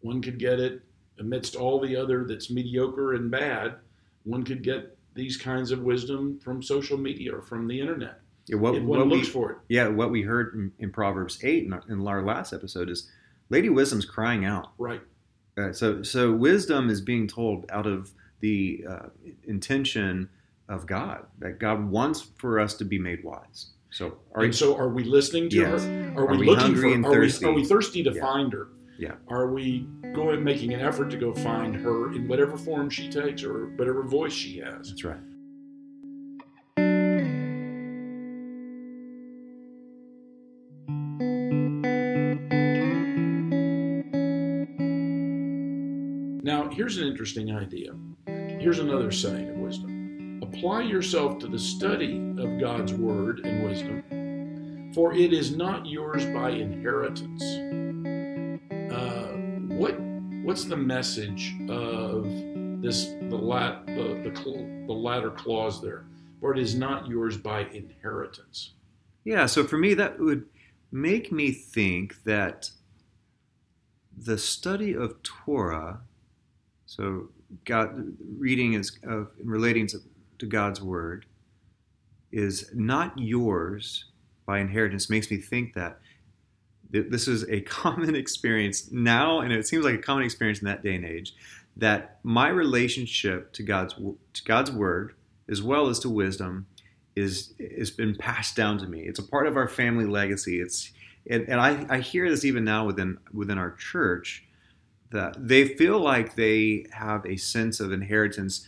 One 0.00 0.20
could 0.20 0.38
get 0.38 0.60
it 0.60 0.82
amidst 1.18 1.56
all 1.56 1.80
the 1.80 1.96
other 1.96 2.24
that's 2.24 2.50
mediocre 2.50 3.14
and 3.14 3.30
bad. 3.30 3.76
One 4.24 4.44
could 4.44 4.62
get 4.62 4.96
these 5.14 5.36
kinds 5.36 5.70
of 5.70 5.80
wisdom 5.80 6.38
from 6.38 6.62
social 6.62 6.96
media 6.96 7.36
or 7.36 7.42
from 7.42 7.66
the 7.66 7.78
internet 7.78 8.20
Yeah, 8.46 8.56
what, 8.56 8.74
if 8.74 8.82
one 8.82 8.98
what 9.00 9.08
we, 9.08 9.16
looks 9.16 9.28
for 9.28 9.52
it. 9.52 9.58
yeah, 9.68 9.88
what 9.88 10.10
we 10.10 10.22
heard 10.22 10.54
in, 10.54 10.72
in 10.78 10.90
Proverbs 10.90 11.38
eight 11.42 11.64
in 11.66 11.72
our, 11.72 11.82
in 11.88 12.06
our 12.06 12.22
last 12.24 12.52
episode 12.52 12.88
is 12.88 13.10
Lady 13.52 13.68
Wisdom's 13.68 14.06
crying 14.06 14.44
out. 14.46 14.72
Right. 14.78 15.02
Uh, 15.58 15.72
so, 15.74 16.02
so 16.02 16.32
wisdom 16.32 16.88
is 16.88 17.02
being 17.02 17.28
told 17.28 17.66
out 17.70 17.86
of 17.86 18.10
the 18.40 18.82
uh, 18.88 19.06
intention 19.44 20.30
of 20.70 20.86
God 20.86 21.26
that 21.38 21.58
God 21.58 21.90
wants 21.90 22.22
for 22.38 22.58
us 22.58 22.72
to 22.74 22.84
be 22.86 22.98
made 22.98 23.22
wise. 23.22 23.66
So, 23.90 24.16
are 24.34 24.42
and 24.44 24.54
so, 24.54 24.74
are 24.74 24.88
we 24.88 25.04
listening 25.04 25.50
to 25.50 25.56
Yes. 25.56 25.84
her? 25.84 26.14
Are, 26.16 26.22
Are 26.22 26.30
we, 26.32 26.38
we 26.38 26.46
looking 26.46 26.74
for? 26.74 26.86
and 26.86 27.04
are, 27.04 27.10
we, 27.10 27.14
thirsty? 27.16 27.44
are 27.44 27.52
we 27.52 27.64
thirsty 27.64 28.02
to 28.04 28.12
Yeah. 28.14 28.20
find 28.22 28.52
her? 28.54 28.68
Yeah. 28.98 29.16
Are 29.28 29.48
we 29.52 29.86
going 30.14 30.42
making 30.42 30.72
an 30.72 30.80
effort 30.80 31.10
to 31.10 31.18
go 31.18 31.34
find 31.34 31.74
her 31.76 32.12
in 32.14 32.26
whatever 32.28 32.56
form 32.56 32.88
she 32.88 33.10
takes 33.10 33.42
or 33.42 33.66
whatever 33.76 34.02
voice 34.02 34.32
she 34.32 34.58
has? 34.60 34.88
that's 34.88 35.04
right. 35.04 35.20
Here's 46.82 46.98
an 46.98 47.06
interesting 47.06 47.54
idea. 47.54 47.92
Here's 48.26 48.80
another 48.80 49.12
saying 49.12 49.50
of 49.50 49.56
wisdom 49.58 50.40
Apply 50.42 50.82
yourself 50.82 51.38
to 51.38 51.46
the 51.46 51.56
study 51.56 52.16
of 52.38 52.58
God's 52.58 52.92
word 52.92 53.42
and 53.44 53.64
wisdom, 53.64 54.90
for 54.92 55.14
it 55.14 55.32
is 55.32 55.54
not 55.54 55.86
yours 55.86 56.26
by 56.26 56.50
inheritance. 56.50 57.40
Uh, 58.92 59.28
what 59.76 59.96
What's 60.42 60.64
the 60.64 60.76
message 60.76 61.54
of 61.68 62.24
this 62.82 63.14
the 63.30 63.38
lat 63.38 63.86
the 63.86 64.20
the, 64.24 64.84
the 64.88 64.92
latter 64.92 65.30
clause 65.30 65.80
there? 65.80 66.06
For 66.40 66.52
it 66.52 66.58
is 66.58 66.74
not 66.74 67.06
yours 67.06 67.36
by 67.36 67.60
inheritance. 67.66 68.72
Yeah. 69.22 69.46
So 69.46 69.62
for 69.62 69.78
me, 69.78 69.94
that 69.94 70.18
would 70.18 70.46
make 70.90 71.30
me 71.30 71.52
think 71.52 72.24
that 72.24 72.70
the 74.18 74.36
study 74.36 74.94
of 74.94 75.22
Torah, 75.22 76.00
so 76.96 77.30
God 77.64 78.14
reading 78.36 78.74
is 78.74 78.98
of 79.04 79.28
relating 79.42 79.86
to, 79.88 80.46
God's 80.46 80.82
word, 80.82 81.24
is 82.32 82.68
not 82.74 83.16
yours 83.16 84.06
by 84.44 84.58
inheritance. 84.58 85.08
Makes 85.08 85.30
me 85.30 85.36
think 85.38 85.72
that 85.74 86.00
this 86.90 87.28
is 87.28 87.48
a 87.48 87.60
common 87.80 88.14
experience 88.14 88.90
now, 88.90 89.40
and 89.40 89.52
it 89.52 89.66
seems 89.66 89.84
like 89.84 89.94
a 89.94 90.02
common 90.02 90.24
experience 90.24 90.58
in 90.58 90.66
that 90.66 90.82
day 90.82 90.96
and 90.96 91.06
age. 91.06 91.34
That 91.76 92.18
my 92.24 92.48
relationship 92.48 93.52
to 93.54 93.62
God's 93.62 93.94
to 93.94 94.44
God's 94.44 94.70
word, 94.70 95.14
as 95.48 95.62
well 95.62 95.86
as 95.88 95.98
to 96.00 96.10
wisdom, 96.10 96.66
is 97.16 97.54
has 97.78 97.90
been 97.90 98.16
passed 98.16 98.54
down 98.54 98.76
to 98.78 98.86
me. 98.86 99.00
It's 99.00 99.18
a 99.18 99.26
part 99.26 99.46
of 99.46 99.56
our 99.56 99.68
family 99.68 100.04
legacy. 100.04 100.60
It's 100.60 100.92
and, 101.30 101.48
and 101.48 101.58
I, 101.58 101.86
I 101.88 101.98
hear 102.00 102.28
this 102.28 102.44
even 102.44 102.64
now 102.64 102.84
within 102.84 103.16
within 103.32 103.56
our 103.56 103.70
church 103.70 104.44
that 105.12 105.36
they 105.38 105.68
feel 105.68 105.98
like 106.00 106.34
they 106.34 106.86
have 106.92 107.24
a 107.26 107.36
sense 107.36 107.80
of 107.80 107.92
inheritance 107.92 108.66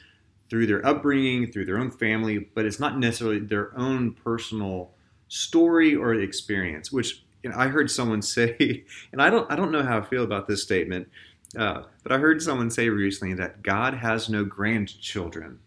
through 0.51 0.67
their 0.67 0.85
upbringing, 0.87 1.51
through 1.51 1.65
their 1.65 1.79
own 1.79 1.91
family, 1.91 2.39
but 2.39 2.65
it's 2.65 2.79
not 2.79 2.99
necessarily 2.99 3.41
their 3.41 3.77
own 3.79 4.13
personal 4.13 4.93
story 5.29 5.95
or 5.97 6.15
experience. 6.15 6.93
Which 6.93 7.25
you 7.43 7.51
know, 7.51 7.57
I 7.57 7.69
heard 7.69 7.91
someone 7.91 8.23
say, 8.37 8.85
and 9.13 9.21
I 9.21 9.31
don't 9.31 9.51
I 9.51 9.57
don't 9.57 9.73
know 9.73 9.83
how 9.83 9.99
I 9.99 10.03
feel 10.05 10.23
about 10.25 10.47
this 10.47 10.63
statement, 10.63 11.09
uh, 11.59 11.83
but 12.03 12.13
I 12.13 12.19
heard 12.19 12.41
someone 12.43 12.71
say 12.71 12.89
recently 12.89 13.35
that 13.35 13.63
God 13.63 13.95
has 13.95 14.29
no 14.29 14.45
grandchildren, 14.45 15.59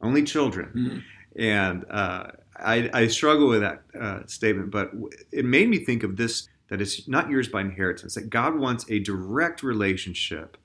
only 0.00 0.22
children 0.22 0.70
Mhm. 0.74 1.02
and 1.36 1.84
uh, 1.90 2.28
I, 2.58 2.88
I 2.94 3.06
struggle 3.08 3.48
with 3.48 3.60
that 3.60 3.82
uh, 3.98 4.20
statement, 4.26 4.70
but 4.70 4.90
it 5.32 5.44
made 5.44 5.68
me 5.68 5.78
think 5.84 6.02
of 6.04 6.16
this 6.16 6.48
that 6.68 6.80
it's 6.80 7.06
not 7.06 7.30
yours 7.30 7.48
by 7.48 7.60
inheritance, 7.60 8.14
that 8.14 8.30
God 8.30 8.58
wants 8.58 8.84
a 8.90 8.98
direct 8.98 9.62
relationship 9.62 10.56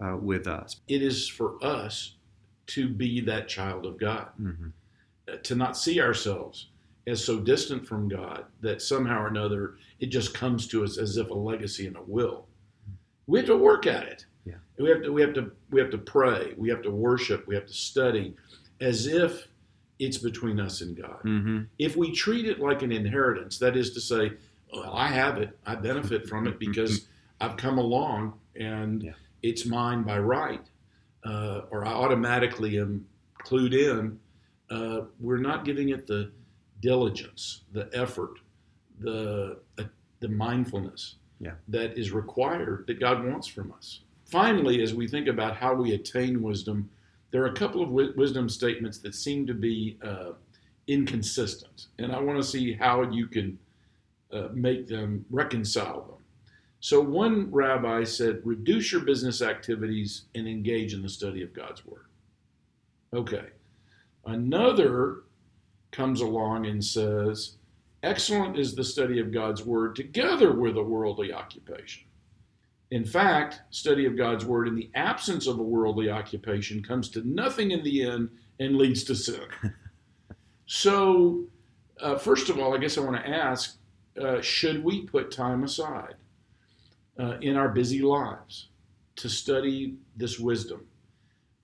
uh, 0.00 0.16
with 0.16 0.46
us. 0.46 0.76
It 0.88 1.02
is 1.02 1.28
for 1.28 1.62
us 1.62 2.14
to 2.68 2.88
be 2.88 3.20
that 3.22 3.48
child 3.48 3.86
of 3.86 3.98
God, 3.98 4.28
mm-hmm. 4.40 4.68
Uh, 5.28 5.36
to 5.42 5.56
not 5.56 5.76
see 5.76 6.00
ourselves 6.00 6.68
as 7.08 7.24
so 7.24 7.40
distant 7.40 7.84
from 7.84 8.08
God 8.08 8.44
that 8.60 8.80
somehow 8.80 9.22
or 9.22 9.26
another 9.26 9.74
it 9.98 10.06
just 10.06 10.34
comes 10.34 10.68
to 10.68 10.84
us 10.84 10.98
as 10.98 11.16
if 11.16 11.30
a 11.30 11.34
legacy 11.34 11.86
and 11.86 11.96
a 11.96 12.02
will. 12.02 12.46
We 13.26 13.40
have 13.40 13.46
to 13.46 13.56
work 13.56 13.86
at 13.86 14.04
it. 14.04 14.24
Yeah. 14.44 14.54
We 14.78 14.88
have 14.88 15.02
to 15.02 15.12
we 15.12 15.20
have 15.22 15.34
to 15.34 15.50
we 15.70 15.80
have 15.80 15.90
to 15.90 15.98
pray. 15.98 16.54
We 16.56 16.68
have 16.68 16.82
to 16.82 16.90
worship. 16.90 17.46
We 17.46 17.54
have 17.54 17.66
to 17.66 17.72
study, 17.72 18.36
as 18.80 19.06
if 19.06 19.48
it's 19.98 20.18
between 20.18 20.60
us 20.60 20.80
and 20.80 20.96
God. 20.96 21.20
Mm-hmm. 21.24 21.62
If 21.78 21.96
we 21.96 22.12
treat 22.12 22.46
it 22.46 22.60
like 22.60 22.82
an 22.82 22.92
inheritance, 22.92 23.58
that 23.58 23.76
is 23.76 23.92
to 23.94 24.00
say, 24.00 24.32
well, 24.72 24.92
I 24.94 25.08
have 25.08 25.38
it, 25.38 25.56
I 25.66 25.74
benefit 25.74 26.28
from 26.28 26.46
it 26.46 26.58
because 26.58 27.08
I've 27.40 27.56
come 27.56 27.78
along 27.78 28.34
and 28.54 29.02
yeah. 29.02 29.12
it's 29.42 29.66
mine 29.66 30.02
by 30.02 30.18
right, 30.18 30.62
uh, 31.24 31.62
or 31.70 31.84
I 31.84 31.92
automatically 31.92 32.78
am 32.78 33.06
clued 33.44 33.74
in. 33.74 34.18
Uh, 34.70 35.06
we're 35.20 35.38
not 35.38 35.64
giving 35.64 35.90
it 35.90 36.06
the 36.06 36.32
diligence, 36.80 37.62
the 37.72 37.88
effort, 37.92 38.38
the 39.00 39.58
uh, 39.78 39.84
the 40.20 40.28
mindfulness 40.28 41.16
yeah. 41.40 41.52
that 41.68 41.98
is 41.98 42.10
required 42.10 42.84
that 42.86 42.98
God 42.98 43.24
wants 43.24 43.46
from 43.46 43.72
us. 43.72 44.00
Finally, 44.24 44.82
as 44.82 44.94
we 44.94 45.06
think 45.06 45.28
about 45.28 45.56
how 45.56 45.74
we 45.74 45.92
attain 45.92 46.42
wisdom, 46.42 46.88
there 47.30 47.42
are 47.42 47.48
a 47.48 47.54
couple 47.54 47.82
of 47.82 47.90
wisdom 47.90 48.48
statements 48.48 48.98
that 48.98 49.14
seem 49.14 49.46
to 49.46 49.54
be 49.54 49.98
uh, 50.02 50.32
inconsistent, 50.86 51.86
and 51.98 52.12
I 52.12 52.20
want 52.20 52.38
to 52.38 52.44
see 52.44 52.72
how 52.72 53.02
you 53.02 53.26
can 53.26 53.58
uh, 54.32 54.48
make 54.52 54.86
them 54.86 55.24
reconcile 55.30 56.02
them. 56.02 56.16
So, 56.80 57.00
one 57.00 57.50
rabbi 57.50 58.04
said, 58.04 58.42
reduce 58.44 58.92
your 58.92 59.00
business 59.00 59.42
activities 59.42 60.26
and 60.34 60.46
engage 60.46 60.94
in 60.94 61.02
the 61.02 61.08
study 61.08 61.42
of 61.42 61.54
God's 61.54 61.84
Word. 61.84 62.06
Okay. 63.14 63.46
Another 64.24 65.22
comes 65.90 66.20
along 66.20 66.66
and 66.66 66.84
says, 66.84 67.56
excellent 68.02 68.58
is 68.58 68.74
the 68.74 68.84
study 68.84 69.18
of 69.18 69.32
God's 69.32 69.64
Word 69.64 69.96
together 69.96 70.52
with 70.52 70.76
a 70.76 70.82
worldly 70.82 71.32
occupation. 71.32 72.04
In 72.90 73.04
fact, 73.04 73.62
study 73.70 74.06
of 74.06 74.16
God's 74.16 74.44
Word 74.44 74.68
in 74.68 74.76
the 74.76 74.90
absence 74.94 75.46
of 75.46 75.58
a 75.58 75.62
worldly 75.62 76.10
occupation 76.10 76.82
comes 76.82 77.08
to 77.10 77.26
nothing 77.26 77.72
in 77.72 77.82
the 77.82 78.02
end 78.02 78.30
and 78.60 78.76
leads 78.76 79.02
to 79.04 79.14
sin. 79.14 79.46
so, 80.66 81.44
uh, 82.00 82.16
first 82.16 82.48
of 82.48 82.58
all, 82.58 82.74
I 82.74 82.78
guess 82.78 82.96
I 82.96 83.00
want 83.00 83.16
to 83.16 83.28
ask 83.28 83.78
uh, 84.20 84.40
should 84.40 84.82
we 84.82 85.02
put 85.02 85.30
time 85.30 85.64
aside 85.64 86.14
uh, 87.18 87.38
in 87.40 87.56
our 87.56 87.68
busy 87.68 88.02
lives 88.02 88.68
to 89.16 89.28
study 89.28 89.96
this 90.16 90.38
wisdom? 90.38 90.86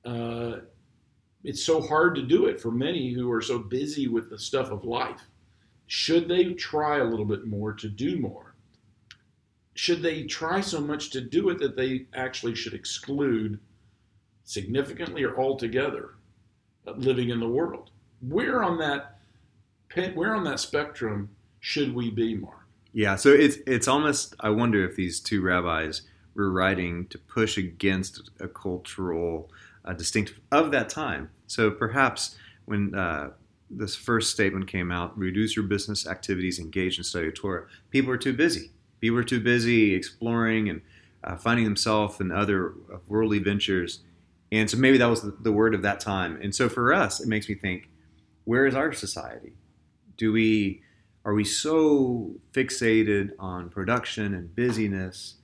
Uh, 0.04 0.58
it's 1.44 1.64
so 1.64 1.80
hard 1.80 2.14
to 2.14 2.22
do 2.22 2.46
it 2.46 2.60
for 2.60 2.70
many 2.70 3.12
who 3.12 3.30
are 3.30 3.42
so 3.42 3.58
busy 3.58 4.08
with 4.08 4.30
the 4.30 4.38
stuff 4.38 4.70
of 4.70 4.84
life. 4.84 5.22
Should 5.86 6.28
they 6.28 6.54
try 6.54 6.98
a 6.98 7.04
little 7.04 7.24
bit 7.24 7.46
more 7.46 7.72
to 7.74 7.88
do 7.88 8.18
more? 8.18 8.54
Should 9.74 10.02
they 10.02 10.24
try 10.24 10.60
so 10.60 10.80
much 10.80 11.10
to 11.10 11.20
do 11.20 11.48
it 11.48 11.58
that 11.58 11.76
they 11.76 12.06
actually 12.14 12.54
should 12.54 12.74
exclude 12.74 13.58
significantly 14.44 15.24
or 15.24 15.38
altogether 15.38 16.14
living 16.84 17.30
in 17.30 17.40
the 17.40 17.48
world? 17.48 17.90
Where 18.20 18.62
on 18.62 18.78
that 18.78 19.18
where 20.14 20.34
on 20.34 20.44
that 20.44 20.58
spectrum 20.58 21.28
should 21.62 21.94
we 21.94 22.10
be, 22.10 22.34
Mark? 22.34 22.58
Yeah, 22.92 23.16
so 23.16 23.30
it's 23.30 23.56
it's 23.66 23.88
almost 23.88 24.34
I 24.40 24.50
wonder 24.50 24.84
if 24.84 24.96
these 24.96 25.20
two 25.20 25.40
rabbis 25.40 26.02
were 26.34 26.50
writing 26.50 27.06
to 27.06 27.18
push 27.18 27.56
against 27.56 28.30
a 28.40 28.48
cultural 28.48 29.48
uh, 29.84 29.92
distinctive 29.92 30.40
of 30.50 30.72
that 30.72 30.88
time. 30.88 31.30
So 31.46 31.70
perhaps 31.70 32.36
when 32.64 32.94
uh, 32.94 33.30
this 33.70 33.94
first 33.94 34.32
statement 34.32 34.66
came 34.66 34.90
out, 34.90 35.16
reduce 35.16 35.54
your 35.54 35.64
business 35.64 36.06
activities, 36.06 36.58
engage 36.58 36.98
in 36.98 37.04
study 37.04 37.28
of 37.28 37.34
Torah, 37.34 37.66
people 37.90 38.10
were 38.10 38.18
too 38.18 38.32
busy. 38.32 38.70
People 39.00 39.16
were 39.16 39.24
too 39.24 39.40
busy 39.40 39.94
exploring 39.94 40.68
and 40.68 40.82
uh, 41.22 41.36
finding 41.36 41.64
themselves 41.64 42.20
in 42.20 42.32
other 42.32 42.74
uh, 42.92 42.98
worldly 43.06 43.38
ventures. 43.38 44.00
And 44.50 44.68
so 44.68 44.76
maybe 44.76 44.98
that 44.98 45.06
was 45.06 45.22
the, 45.22 45.36
the 45.40 45.52
word 45.52 45.74
of 45.74 45.82
that 45.82 46.00
time. 46.00 46.40
And 46.42 46.52
so 46.54 46.68
for 46.68 46.92
us, 46.92 47.20
it 47.20 47.28
makes 47.28 47.48
me 47.48 47.54
think, 47.54 47.88
where 48.44 48.66
is 48.66 48.74
our 48.74 48.92
society? 48.92 49.52
Do 50.16 50.32
we 50.32 50.82
are 51.24 51.34
we 51.34 51.44
so 51.44 52.34
fixated 52.52 53.30
on 53.38 53.68
production 53.70 54.34
and 54.34 54.54
busyness 54.54 55.36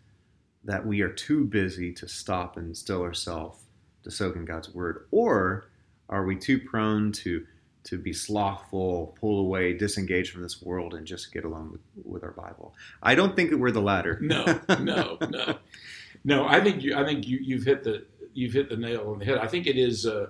that 0.64 0.84
we 0.84 1.00
are 1.02 1.08
too 1.08 1.44
busy 1.44 1.92
to 1.92 2.08
stop 2.08 2.56
and 2.56 2.76
still 2.76 3.02
ourselves 3.02 3.60
to 4.02 4.10
soak 4.10 4.36
in 4.36 4.44
God's 4.44 4.74
word? 4.74 5.06
Or 5.10 5.70
are 6.08 6.24
we 6.24 6.36
too 6.36 6.58
prone 6.58 7.12
to 7.12 7.46
to 7.84 7.96
be 7.96 8.12
slothful, 8.12 9.16
pull 9.18 9.40
away, 9.40 9.72
disengage 9.72 10.30
from 10.30 10.42
this 10.42 10.60
world, 10.60 10.92
and 10.92 11.06
just 11.06 11.32
get 11.32 11.44
along 11.44 11.72
with, 11.72 11.80
with 12.04 12.24
our 12.24 12.32
Bible? 12.32 12.74
I 13.02 13.14
don't 13.14 13.34
think 13.36 13.50
that 13.50 13.58
we're 13.58 13.70
the 13.70 13.80
latter. 13.80 14.18
no, 14.20 14.44
no, 14.80 15.16
no, 15.30 15.58
no. 16.24 16.46
I 16.46 16.60
think 16.60 16.82
you. 16.82 16.96
I 16.96 17.04
think 17.04 17.26
you. 17.26 17.38
You've 17.40 17.64
hit 17.64 17.84
the. 17.84 18.04
You've 18.34 18.52
hit 18.52 18.68
the 18.68 18.76
nail 18.76 19.10
on 19.10 19.20
the 19.20 19.24
head. 19.24 19.38
I 19.38 19.46
think 19.46 19.66
it 19.66 19.78
is. 19.78 20.06
Uh, 20.06 20.26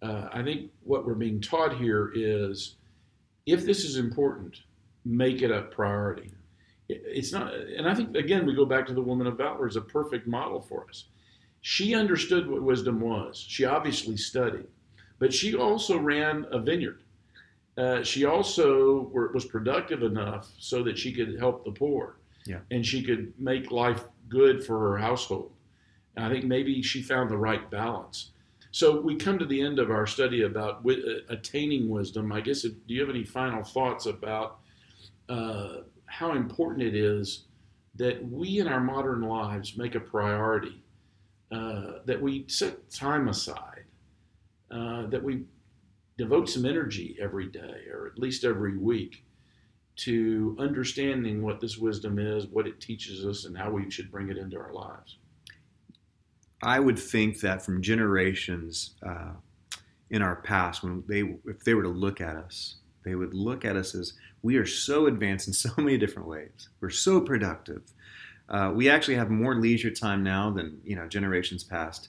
uh, 0.00 0.28
I 0.32 0.42
think 0.42 0.70
what 0.82 1.04
we're 1.04 1.14
being 1.14 1.40
taught 1.40 1.76
here 1.76 2.10
is, 2.14 2.76
if 3.46 3.66
this 3.66 3.84
is 3.84 3.96
important, 3.96 4.60
make 5.08 5.40
it 5.40 5.50
a 5.50 5.62
priority. 5.62 6.30
It's 6.88 7.32
not, 7.32 7.54
and 7.54 7.88
I 7.88 7.94
think 7.94 8.16
again 8.16 8.46
we 8.46 8.54
go 8.54 8.64
back 8.64 8.86
to 8.86 8.94
the 8.94 9.02
woman 9.02 9.26
of 9.26 9.38
valor 9.38 9.66
as 9.66 9.76
a 9.76 9.80
perfect 9.80 10.26
model 10.26 10.60
for 10.60 10.86
us. 10.88 11.06
She 11.60 11.94
understood 11.94 12.48
what 12.48 12.62
wisdom 12.62 13.00
was. 13.00 13.36
She 13.36 13.64
obviously 13.64 14.16
studied, 14.16 14.66
but 15.18 15.32
she 15.32 15.56
also 15.56 15.98
ran 15.98 16.46
a 16.52 16.58
vineyard. 16.58 17.02
Uh, 17.76 18.02
she 18.02 18.24
also 18.24 19.08
were, 19.12 19.32
was 19.32 19.44
productive 19.44 20.02
enough 20.02 20.48
so 20.58 20.82
that 20.82 20.98
she 20.98 21.12
could 21.12 21.38
help 21.38 21.64
the 21.64 21.70
poor, 21.70 22.16
yeah. 22.44 22.60
and 22.70 22.84
she 22.84 23.02
could 23.02 23.32
make 23.38 23.70
life 23.70 24.04
good 24.28 24.64
for 24.64 24.78
her 24.78 24.98
household. 24.98 25.52
And 26.16 26.24
I 26.24 26.30
think 26.30 26.44
maybe 26.44 26.82
she 26.82 27.02
found 27.02 27.30
the 27.30 27.36
right 27.36 27.70
balance. 27.70 28.32
So 28.70 29.00
we 29.00 29.16
come 29.16 29.38
to 29.38 29.46
the 29.46 29.60
end 29.60 29.78
of 29.78 29.90
our 29.90 30.06
study 30.06 30.42
about 30.42 30.82
w- 30.82 31.02
uh, 31.06 31.32
attaining 31.32 31.88
wisdom. 31.88 32.32
I 32.32 32.40
guess, 32.40 32.64
if, 32.64 32.72
do 32.86 32.94
you 32.94 33.00
have 33.00 33.10
any 33.10 33.24
final 33.24 33.62
thoughts 33.62 34.06
about 34.06 34.58
uh, 35.28 35.82
how 36.06 36.32
important 36.32 36.82
it 36.82 36.94
is 36.94 37.44
that 37.96 38.26
we 38.30 38.60
in 38.60 38.68
our 38.68 38.80
modern 38.80 39.22
lives 39.22 39.76
make 39.76 39.94
a 39.94 40.00
priority, 40.00 40.82
uh, 41.50 41.98
that 42.04 42.20
we 42.20 42.44
set 42.48 42.90
time 42.90 43.28
aside, 43.28 43.84
uh, 44.70 45.06
that 45.06 45.22
we 45.22 45.44
devote 46.16 46.48
some 46.48 46.64
energy 46.64 47.16
every 47.20 47.46
day 47.46 47.84
or 47.92 48.06
at 48.06 48.18
least 48.18 48.44
every 48.44 48.76
week 48.76 49.24
to 49.96 50.56
understanding 50.60 51.42
what 51.42 51.60
this 51.60 51.76
wisdom 51.76 52.18
is, 52.18 52.46
what 52.46 52.66
it 52.66 52.80
teaches 52.80 53.26
us, 53.26 53.44
and 53.44 53.58
how 53.58 53.70
we 53.70 53.90
should 53.90 54.10
bring 54.10 54.30
it 54.30 54.38
into 54.38 54.56
our 54.56 54.72
lives. 54.72 55.16
I 56.62 56.78
would 56.78 56.98
think 56.98 57.40
that 57.40 57.64
from 57.64 57.82
generations 57.82 58.94
uh, 59.04 59.32
in 60.10 60.22
our 60.22 60.36
past, 60.36 60.82
when 60.82 61.02
they, 61.08 61.20
if 61.46 61.64
they 61.64 61.74
were 61.74 61.82
to 61.82 61.88
look 61.88 62.20
at 62.20 62.36
us, 62.36 62.76
they 63.04 63.14
would 63.14 63.34
look 63.34 63.64
at 63.64 63.76
us 63.76 63.94
as 63.94 64.14
we 64.42 64.56
are 64.56 64.66
so 64.66 65.06
advanced 65.06 65.48
in 65.48 65.52
so 65.64 65.70
many 65.76 65.98
different 65.98 66.28
ways. 66.28 66.68
We're 66.80 66.90
so 66.90 67.20
productive. 67.20 67.82
Uh, 68.48 68.72
we 68.74 68.88
actually 68.88 69.16
have 69.16 69.30
more 69.30 69.54
leisure 69.54 69.90
time 69.90 70.22
now 70.22 70.50
than 70.50 70.80
you 70.84 70.96
know 70.96 71.06
generations 71.06 71.64
past. 71.64 72.08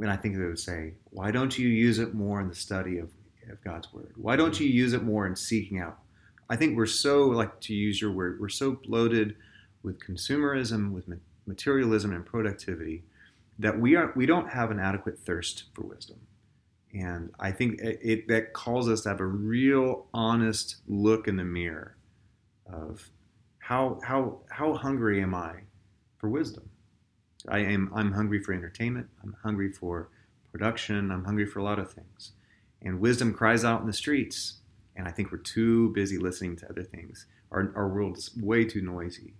And 0.00 0.10
I 0.10 0.16
think 0.16 0.36
they 0.36 0.44
would 0.44 0.60
say, 0.60 0.94
why 1.10 1.32
don't 1.32 1.58
you 1.58 1.66
use 1.68 1.98
it 1.98 2.14
more 2.14 2.40
in 2.40 2.48
the 2.48 2.54
study 2.54 2.98
of, 2.98 3.10
of 3.50 3.62
God's 3.64 3.92
word? 3.92 4.12
Why 4.16 4.36
don't 4.36 4.60
you 4.60 4.68
use 4.68 4.92
it 4.92 5.02
more 5.02 5.26
in 5.26 5.34
seeking 5.34 5.80
out? 5.80 5.98
I 6.48 6.54
think 6.54 6.76
we're 6.76 6.86
so 6.86 7.26
like 7.26 7.60
to 7.62 7.74
use 7.74 8.00
your 8.00 8.12
word. 8.12 8.38
We're 8.40 8.48
so 8.48 8.72
bloated 8.72 9.34
with 9.82 9.98
consumerism, 10.00 10.92
with 10.92 11.06
materialism, 11.46 12.12
and 12.12 12.24
productivity 12.24 13.02
that 13.58 13.78
we 13.78 13.96
are 13.96 14.12
we 14.14 14.26
don't 14.26 14.50
have 14.50 14.70
an 14.70 14.78
adequate 14.78 15.18
thirst 15.18 15.64
for 15.74 15.82
wisdom. 15.82 16.18
And 16.94 17.30
I 17.38 17.52
think 17.52 17.80
it, 17.80 17.98
it, 18.02 18.28
that 18.28 18.52
calls 18.54 18.88
us 18.88 19.02
to 19.02 19.10
have 19.10 19.20
a 19.20 19.26
real 19.26 20.06
honest 20.14 20.76
look 20.86 21.28
in 21.28 21.36
the 21.36 21.44
mirror 21.44 21.96
of 22.66 23.10
how, 23.58 24.00
how, 24.02 24.40
how 24.50 24.74
hungry 24.74 25.22
am 25.22 25.34
I 25.34 25.52
for 26.16 26.28
wisdom? 26.28 26.70
I 27.48 27.58
am, 27.58 27.90
I'm 27.94 28.12
hungry 28.12 28.42
for 28.42 28.52
entertainment. 28.52 29.08
I'm 29.22 29.36
hungry 29.42 29.70
for 29.70 30.08
production. 30.50 31.10
I'm 31.10 31.24
hungry 31.24 31.46
for 31.46 31.58
a 31.58 31.64
lot 31.64 31.78
of 31.78 31.92
things. 31.92 32.32
And 32.80 33.00
wisdom 33.00 33.34
cries 33.34 33.64
out 33.64 33.80
in 33.80 33.86
the 33.86 33.92
streets. 33.92 34.60
And 34.96 35.06
I 35.06 35.10
think 35.10 35.30
we're 35.30 35.38
too 35.38 35.90
busy 35.90 36.18
listening 36.18 36.56
to 36.56 36.68
other 36.68 36.82
things. 36.82 37.26
Our, 37.52 37.72
our 37.76 37.88
world 37.88 38.16
is 38.16 38.30
way 38.40 38.64
too 38.64 38.80
noisy. 38.80 39.34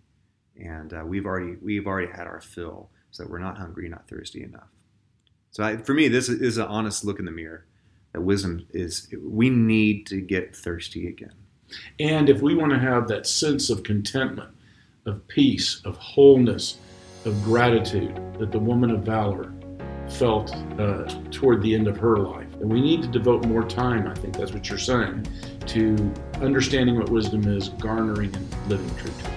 And 0.57 0.93
uh, 0.93 1.05
we've, 1.05 1.27
already, 1.27 1.57
we've 1.63 1.87
already 1.87 2.13
had 2.13 2.27
our 2.27 2.41
fill, 2.41 2.91
so 3.11 3.27
we're 3.29 3.39
not 3.39 3.59
hungry, 3.59 3.89
not 3.89 4.09
thirsty 4.09 4.43
enough. 4.43 4.69
So 5.51 5.65
I, 5.65 5.77
for 5.77 5.95
me, 5.95 6.09
this 6.09 6.29
is 6.29 6.59
an 6.59 6.67
honest 6.67 7.05
look 7.05 7.19
in 7.19 7.25
the 7.25 7.31
mirror 7.31 7.65
that 8.13 8.21
wisdom 8.21 8.67
is 8.71 9.09
we 9.23 9.51
need 9.51 10.07
to 10.07 10.21
get 10.21 10.55
thirsty 10.57 11.09
again. 11.09 11.33
And 12.01 12.29
if 12.29 12.41
we 12.41 12.55
want 12.55 12.73
to 12.73 12.79
have 12.79 13.09
that 13.09 13.27
sense 13.27 13.71
of 13.71 13.83
contentment, 13.83 14.51
of 15.07 15.27
peace, 15.29 15.81
of 15.85 15.97
wholeness, 15.97 16.79
of 17.25 17.43
gratitude 17.43 18.15
that 18.39 18.53
the 18.53 18.59
woman 18.59 18.91
of 18.91 19.03
valor 19.03 19.53
felt 20.09 20.55
uh, 20.79 21.05
toward 21.31 21.61
the 21.63 21.75
end 21.75 21.87
of 21.87 21.97
her 21.99 22.17
life, 22.17 22.49
then 22.59 22.69
we 22.69 22.81
need 22.81 23.03
to 23.03 23.09
devote 23.09 23.45
more 23.47 23.63
time, 23.63 24.07
I 24.07 24.15
think 24.15 24.37
that's 24.37 24.53
what 24.53 24.69
you're 24.69 24.79
saying, 24.79 25.27
to 25.67 26.15
understanding 26.41 26.97
what 26.97 27.11
wisdom 27.11 27.47
is, 27.47 27.69
garnering 27.71 28.35
and 28.35 28.69
living 28.69 28.95
truth. 28.97 29.29